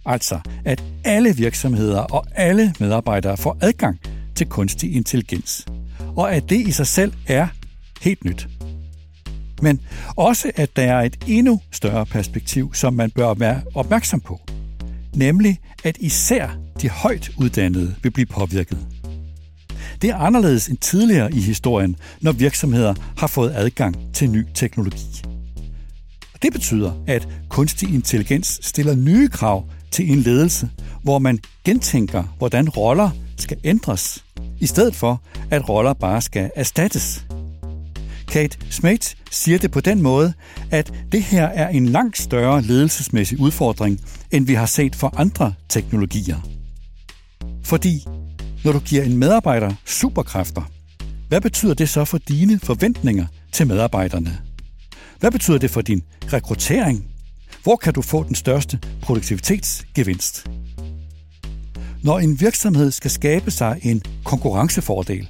Altså, 0.06 0.40
at 0.64 0.84
alle 1.04 1.36
virksomheder 1.36 2.00
og 2.00 2.26
alle 2.34 2.74
medarbejdere 2.80 3.36
får 3.36 3.58
adgang 3.60 4.00
til 4.34 4.46
kunstig 4.46 4.96
intelligens. 4.96 5.66
Og 6.16 6.34
at 6.34 6.50
det 6.50 6.68
i 6.68 6.70
sig 6.70 6.86
selv 6.86 7.12
er 7.26 7.48
helt 8.00 8.24
nyt 8.24 8.48
men 9.62 9.81
også 10.16 10.51
at 10.57 10.77
der 10.77 10.83
er 10.83 11.01
et 11.01 11.25
endnu 11.27 11.61
større 11.73 12.07
perspektiv, 12.07 12.75
som 12.75 12.94
man 12.94 13.11
bør 13.11 13.35
være 13.35 13.62
opmærksom 13.75 14.20
på. 14.20 14.40
Nemlig, 15.14 15.59
at 15.85 15.96
især 16.01 16.49
de 16.83 16.88
højt 16.88 17.31
uddannede 17.38 17.94
vil 18.03 18.11
blive 18.11 18.27
påvirket. 18.27 18.79
Det 20.03 20.11
er 20.11 20.16
anderledes 20.16 20.68
end 20.68 20.79
tidligere 20.79 21.33
i 21.33 21.40
historien, 21.40 21.96
når 22.20 22.33
virksomheder 22.33 22.94
har 23.16 23.27
fået 23.27 23.53
adgang 23.55 23.96
til 24.14 24.31
ny 24.31 24.46
teknologi. 24.55 25.23
Det 26.42 26.53
betyder, 26.53 26.92
at 27.07 27.29
kunstig 27.49 27.94
intelligens 27.94 28.61
stiller 28.62 28.94
nye 28.94 29.29
krav 29.29 29.64
til 29.90 30.12
en 30.12 30.18
ledelse, 30.18 30.70
hvor 31.03 31.18
man 31.18 31.38
gentænker, 31.64 32.23
hvordan 32.38 32.68
roller 32.68 33.11
skal 33.37 33.57
ændres, 33.64 34.25
i 34.61 34.66
stedet 34.66 34.94
for 34.94 35.20
at 35.51 35.68
roller 35.68 35.92
bare 35.92 36.20
skal 36.20 36.51
erstattes. 36.57 37.27
Kate 38.30 38.58
Smith 38.70 39.14
siger 39.30 39.58
det 39.58 39.70
på 39.70 39.80
den 39.80 40.02
måde, 40.02 40.32
at 40.70 40.92
det 41.12 41.22
her 41.22 41.44
er 41.44 41.68
en 41.68 41.86
langt 41.86 42.18
større 42.18 42.62
ledelsesmæssig 42.62 43.40
udfordring, 43.40 44.00
end 44.30 44.46
vi 44.46 44.54
har 44.54 44.66
set 44.66 44.96
for 44.96 45.14
andre 45.16 45.54
teknologier. 45.68 46.40
Fordi 47.64 48.06
når 48.64 48.72
du 48.72 48.78
giver 48.78 49.02
en 49.02 49.16
medarbejder 49.16 49.74
superkræfter, 49.86 50.62
hvad 51.28 51.40
betyder 51.40 51.74
det 51.74 51.88
så 51.88 52.04
for 52.04 52.18
dine 52.18 52.58
forventninger 52.58 53.26
til 53.52 53.66
medarbejderne? 53.66 54.38
Hvad 55.20 55.30
betyder 55.30 55.58
det 55.58 55.70
for 55.70 55.80
din 55.80 56.02
rekruttering? 56.32 57.06
Hvor 57.62 57.76
kan 57.76 57.94
du 57.94 58.02
få 58.02 58.24
den 58.24 58.34
største 58.34 58.78
produktivitetsgevinst? 59.02 60.50
Når 62.02 62.18
en 62.18 62.40
virksomhed 62.40 62.90
skal 62.90 63.10
skabe 63.10 63.50
sig 63.50 63.80
en 63.82 64.02
konkurrencefordel, 64.24 65.28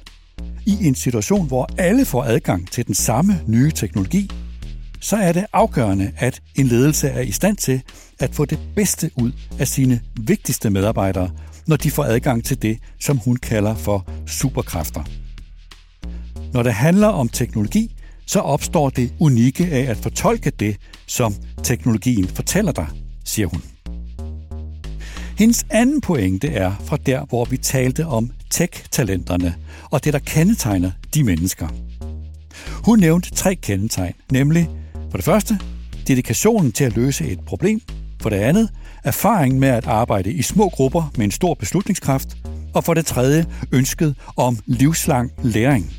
i 0.65 0.87
en 0.87 0.95
situation, 0.95 1.47
hvor 1.47 1.69
alle 1.77 2.05
får 2.05 2.23
adgang 2.23 2.71
til 2.71 2.87
den 2.87 2.95
samme 2.95 3.41
nye 3.47 3.71
teknologi, 3.71 4.29
så 4.99 5.15
er 5.15 5.31
det 5.31 5.45
afgørende, 5.53 6.11
at 6.17 6.41
en 6.55 6.67
ledelse 6.67 7.07
er 7.07 7.21
i 7.21 7.31
stand 7.31 7.57
til 7.57 7.81
at 8.19 8.35
få 8.35 8.45
det 8.45 8.59
bedste 8.75 9.11
ud 9.15 9.31
af 9.59 9.67
sine 9.67 10.01
vigtigste 10.19 10.69
medarbejdere, 10.69 11.29
når 11.67 11.75
de 11.75 11.91
får 11.91 12.03
adgang 12.03 12.43
til 12.43 12.61
det, 12.61 12.77
som 12.99 13.17
hun 13.17 13.35
kalder 13.35 13.75
for 13.75 14.07
superkræfter. 14.27 15.03
Når 16.53 16.63
det 16.63 16.73
handler 16.73 17.07
om 17.07 17.29
teknologi, 17.29 17.95
så 18.25 18.39
opstår 18.39 18.89
det 18.89 19.13
unikke 19.19 19.67
af 19.67 19.89
at 19.91 19.97
fortolke 19.97 20.49
det, 20.49 20.77
som 21.07 21.35
teknologien 21.63 22.27
fortæller 22.27 22.71
dig, 22.71 22.87
siger 23.25 23.47
hun. 23.47 23.61
Hendes 25.37 25.65
anden 25.69 26.01
pointe 26.01 26.47
er 26.47 26.71
fra 26.85 26.97
der, 26.97 27.25
hvor 27.25 27.45
vi 27.45 27.57
talte 27.57 28.05
om 28.05 28.31
tech-talenterne 28.51 29.55
og 29.91 30.03
det, 30.03 30.13
der 30.13 30.19
kendetegner 30.19 30.91
de 31.13 31.23
mennesker. 31.23 31.67
Hun 32.85 32.99
nævnte 32.99 33.31
tre 33.31 33.55
kendetegn, 33.55 34.13
nemlig 34.31 34.69
for 35.09 35.17
det 35.17 35.25
første 35.25 35.59
dedikationen 36.07 36.71
til 36.71 36.83
at 36.83 36.95
løse 36.95 37.25
et 37.25 37.39
problem, 37.39 37.81
for 38.21 38.29
det 38.29 38.37
andet 38.37 38.69
erfaringen 39.03 39.59
med 39.59 39.69
at 39.69 39.87
arbejde 39.87 40.33
i 40.33 40.41
små 40.41 40.69
grupper 40.69 41.11
med 41.17 41.25
en 41.25 41.31
stor 41.31 41.53
beslutningskraft, 41.53 42.37
og 42.73 42.83
for 42.83 42.93
det 42.93 43.05
tredje 43.05 43.45
ønsket 43.71 44.15
om 44.37 44.57
livslang 44.65 45.31
læring. 45.43 45.93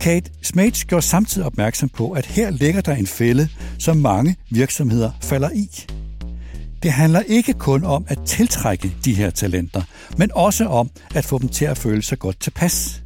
Kate 0.00 0.30
Smates 0.42 0.84
gjorde 0.84 1.06
samtidig 1.06 1.46
opmærksom 1.46 1.88
på, 1.88 2.10
at 2.10 2.26
her 2.26 2.50
ligger 2.50 2.80
der 2.80 2.94
en 2.94 3.06
fælde, 3.06 3.48
som 3.78 3.96
mange 3.96 4.36
virksomheder 4.50 5.10
falder 5.22 5.50
i. 5.50 5.86
Det 6.82 6.92
handler 6.92 7.20
ikke 7.20 7.52
kun 7.52 7.84
om 7.84 8.04
at 8.08 8.18
tiltrække 8.26 8.96
de 9.04 9.14
her 9.14 9.30
talenter, 9.30 9.82
men 10.18 10.30
også 10.34 10.64
om 10.64 10.90
at 11.14 11.24
få 11.24 11.38
dem 11.38 11.48
til 11.48 11.64
at 11.64 11.78
føle 11.78 12.02
sig 12.02 12.18
godt 12.18 12.40
tilpas. 12.40 13.02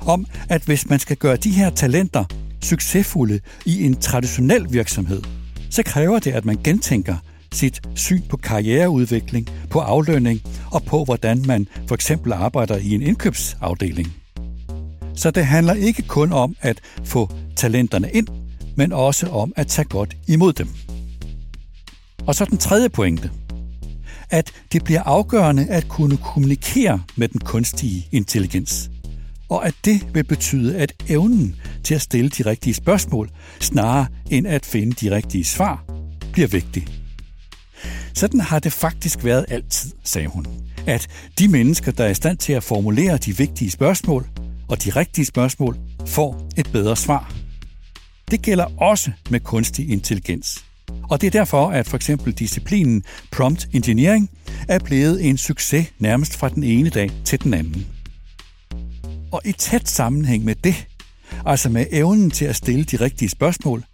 Om 0.00 0.26
at 0.48 0.62
hvis 0.62 0.88
man 0.88 0.98
skal 0.98 1.16
gøre 1.16 1.36
de 1.36 1.50
her 1.50 1.70
talenter 1.70 2.24
succesfulde 2.62 3.40
i 3.66 3.86
en 3.86 3.96
traditionel 3.96 4.72
virksomhed, 4.72 5.22
så 5.70 5.82
kræver 5.82 6.18
det, 6.18 6.30
at 6.30 6.44
man 6.44 6.58
gentænker 6.64 7.16
sit 7.52 7.82
syn 7.94 8.22
på 8.28 8.36
karriereudvikling, 8.36 9.48
på 9.70 9.78
aflønning 9.78 10.40
og 10.70 10.82
på, 10.82 11.04
hvordan 11.04 11.44
man 11.46 11.68
for 11.88 11.94
eksempel 11.94 12.32
arbejder 12.32 12.76
i 12.76 12.90
en 12.90 13.02
indkøbsafdeling. 13.02 14.12
Så 15.14 15.30
det 15.30 15.46
handler 15.46 15.74
ikke 15.74 16.02
kun 16.02 16.32
om 16.32 16.56
at 16.60 16.80
få 17.04 17.30
talenterne 17.56 18.10
ind, 18.10 18.26
men 18.76 18.92
også 18.92 19.26
om 19.26 19.52
at 19.56 19.66
tage 19.66 19.88
godt 19.88 20.16
imod 20.28 20.52
dem. 20.52 20.68
Og 22.26 22.34
så 22.34 22.44
den 22.44 22.58
tredje 22.58 22.88
pointe. 22.88 23.30
At 24.30 24.52
det 24.72 24.84
bliver 24.84 25.02
afgørende 25.02 25.66
at 25.70 25.88
kunne 25.88 26.16
kommunikere 26.16 27.02
med 27.16 27.28
den 27.28 27.40
kunstige 27.40 28.08
intelligens. 28.12 28.90
Og 29.48 29.66
at 29.66 29.74
det 29.84 30.14
vil 30.14 30.24
betyde, 30.24 30.76
at 30.76 30.92
evnen 31.08 31.56
til 31.84 31.94
at 31.94 32.00
stille 32.00 32.30
de 32.30 32.42
rigtige 32.42 32.74
spørgsmål, 32.74 33.30
snarere 33.60 34.06
end 34.30 34.46
at 34.46 34.66
finde 34.66 34.92
de 34.92 35.16
rigtige 35.16 35.44
svar, 35.44 35.84
bliver 36.32 36.48
vigtig. 36.48 36.86
Sådan 38.14 38.40
har 38.40 38.58
det 38.58 38.72
faktisk 38.72 39.24
været 39.24 39.44
altid, 39.48 39.90
sagde 40.04 40.28
hun. 40.28 40.46
At 40.86 41.08
de 41.38 41.48
mennesker, 41.48 41.92
der 41.92 42.04
er 42.04 42.08
i 42.08 42.14
stand 42.14 42.38
til 42.38 42.52
at 42.52 42.62
formulere 42.62 43.16
de 43.16 43.36
vigtige 43.36 43.70
spørgsmål 43.70 44.26
og 44.68 44.84
de 44.84 44.90
rigtige 44.90 45.24
spørgsmål, 45.24 45.76
får 46.06 46.48
et 46.56 46.68
bedre 46.72 46.96
svar. 46.96 47.34
Det 48.30 48.42
gælder 48.42 48.82
også 48.82 49.10
med 49.30 49.40
kunstig 49.40 49.90
intelligens. 49.90 50.64
Og 51.02 51.20
det 51.20 51.26
er 51.26 51.30
derfor, 51.30 51.70
at 51.70 51.88
for 51.88 51.96
eksempel 51.96 52.32
disciplinen 52.32 53.02
prompt 53.32 53.68
engineering 53.72 54.30
er 54.68 54.78
blevet 54.78 55.28
en 55.28 55.36
succes 55.36 55.86
nærmest 55.98 56.36
fra 56.36 56.48
den 56.48 56.62
ene 56.62 56.90
dag 56.90 57.10
til 57.24 57.42
den 57.42 57.54
anden. 57.54 57.86
Og 59.32 59.40
i 59.44 59.52
tæt 59.52 59.88
sammenhæng 59.88 60.44
med 60.44 60.54
det, 60.54 60.86
altså 61.46 61.68
med 61.68 61.86
evnen 61.90 62.30
til 62.30 62.44
at 62.44 62.56
stille 62.56 62.84
de 62.84 62.96
rigtige 62.96 63.28
spørgsmål, 63.28 63.84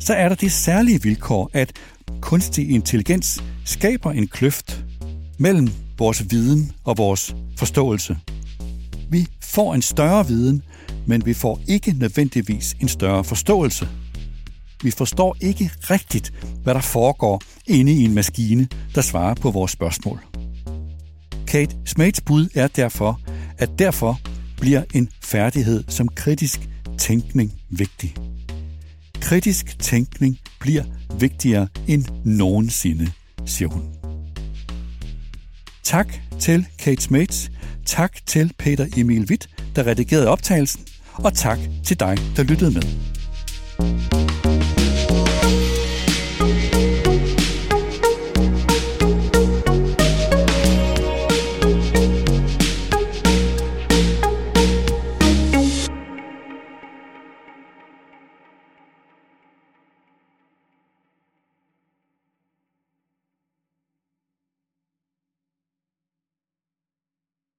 så 0.00 0.14
er 0.14 0.28
der 0.28 0.36
det 0.36 0.52
særlige 0.52 1.02
vilkår, 1.02 1.50
at 1.52 1.72
kunstig 2.20 2.70
intelligens 2.70 3.42
skaber 3.64 4.12
en 4.12 4.28
kløft 4.28 4.84
mellem 5.38 5.68
vores 5.98 6.30
viden 6.30 6.72
og 6.84 6.98
vores 6.98 7.34
forståelse. 7.58 8.18
Vi 9.10 9.26
får 9.42 9.74
en 9.74 9.82
større 9.82 10.26
viden, 10.26 10.62
men 11.06 11.26
vi 11.26 11.34
får 11.34 11.60
ikke 11.68 11.94
nødvendigvis 11.98 12.76
en 12.80 12.88
større 12.88 13.24
forståelse. 13.24 13.88
Vi 14.82 14.90
forstår 14.90 15.36
ikke 15.40 15.70
rigtigt, 15.90 16.32
hvad 16.62 16.74
der 16.74 16.80
foregår 16.80 17.42
inde 17.66 17.92
i 17.92 18.04
en 18.04 18.14
maskine, 18.14 18.68
der 18.94 19.00
svarer 19.00 19.34
på 19.34 19.50
vores 19.50 19.70
spørgsmål. 19.72 20.20
Kate 21.46 21.76
Smates 21.84 22.20
bud 22.20 22.48
er 22.54 22.66
derfor, 22.66 23.20
at 23.58 23.78
derfor 23.78 24.20
bliver 24.60 24.82
en 24.94 25.08
færdighed 25.22 25.84
som 25.88 26.08
kritisk 26.08 26.68
tænkning 26.98 27.52
vigtig. 27.68 28.14
Kritisk 29.20 29.78
tænkning 29.78 30.38
bliver 30.60 30.84
vigtigere 31.18 31.68
end 31.86 32.04
nogensinde, 32.24 33.12
siger 33.46 33.68
hun. 33.68 33.82
Tak 35.82 36.14
til 36.38 36.66
Kate 36.78 37.02
Smates, 37.02 37.50
tak 37.86 38.26
til 38.26 38.52
Peter 38.58 38.86
Emil 38.96 39.26
Witt, 39.30 39.48
der 39.76 39.86
redigerede 39.86 40.28
optagelsen, 40.28 40.86
og 41.14 41.34
tak 41.34 41.58
til 41.84 42.00
dig, 42.00 42.18
der 42.36 42.42
lyttede 42.42 42.70
med. 42.70 42.82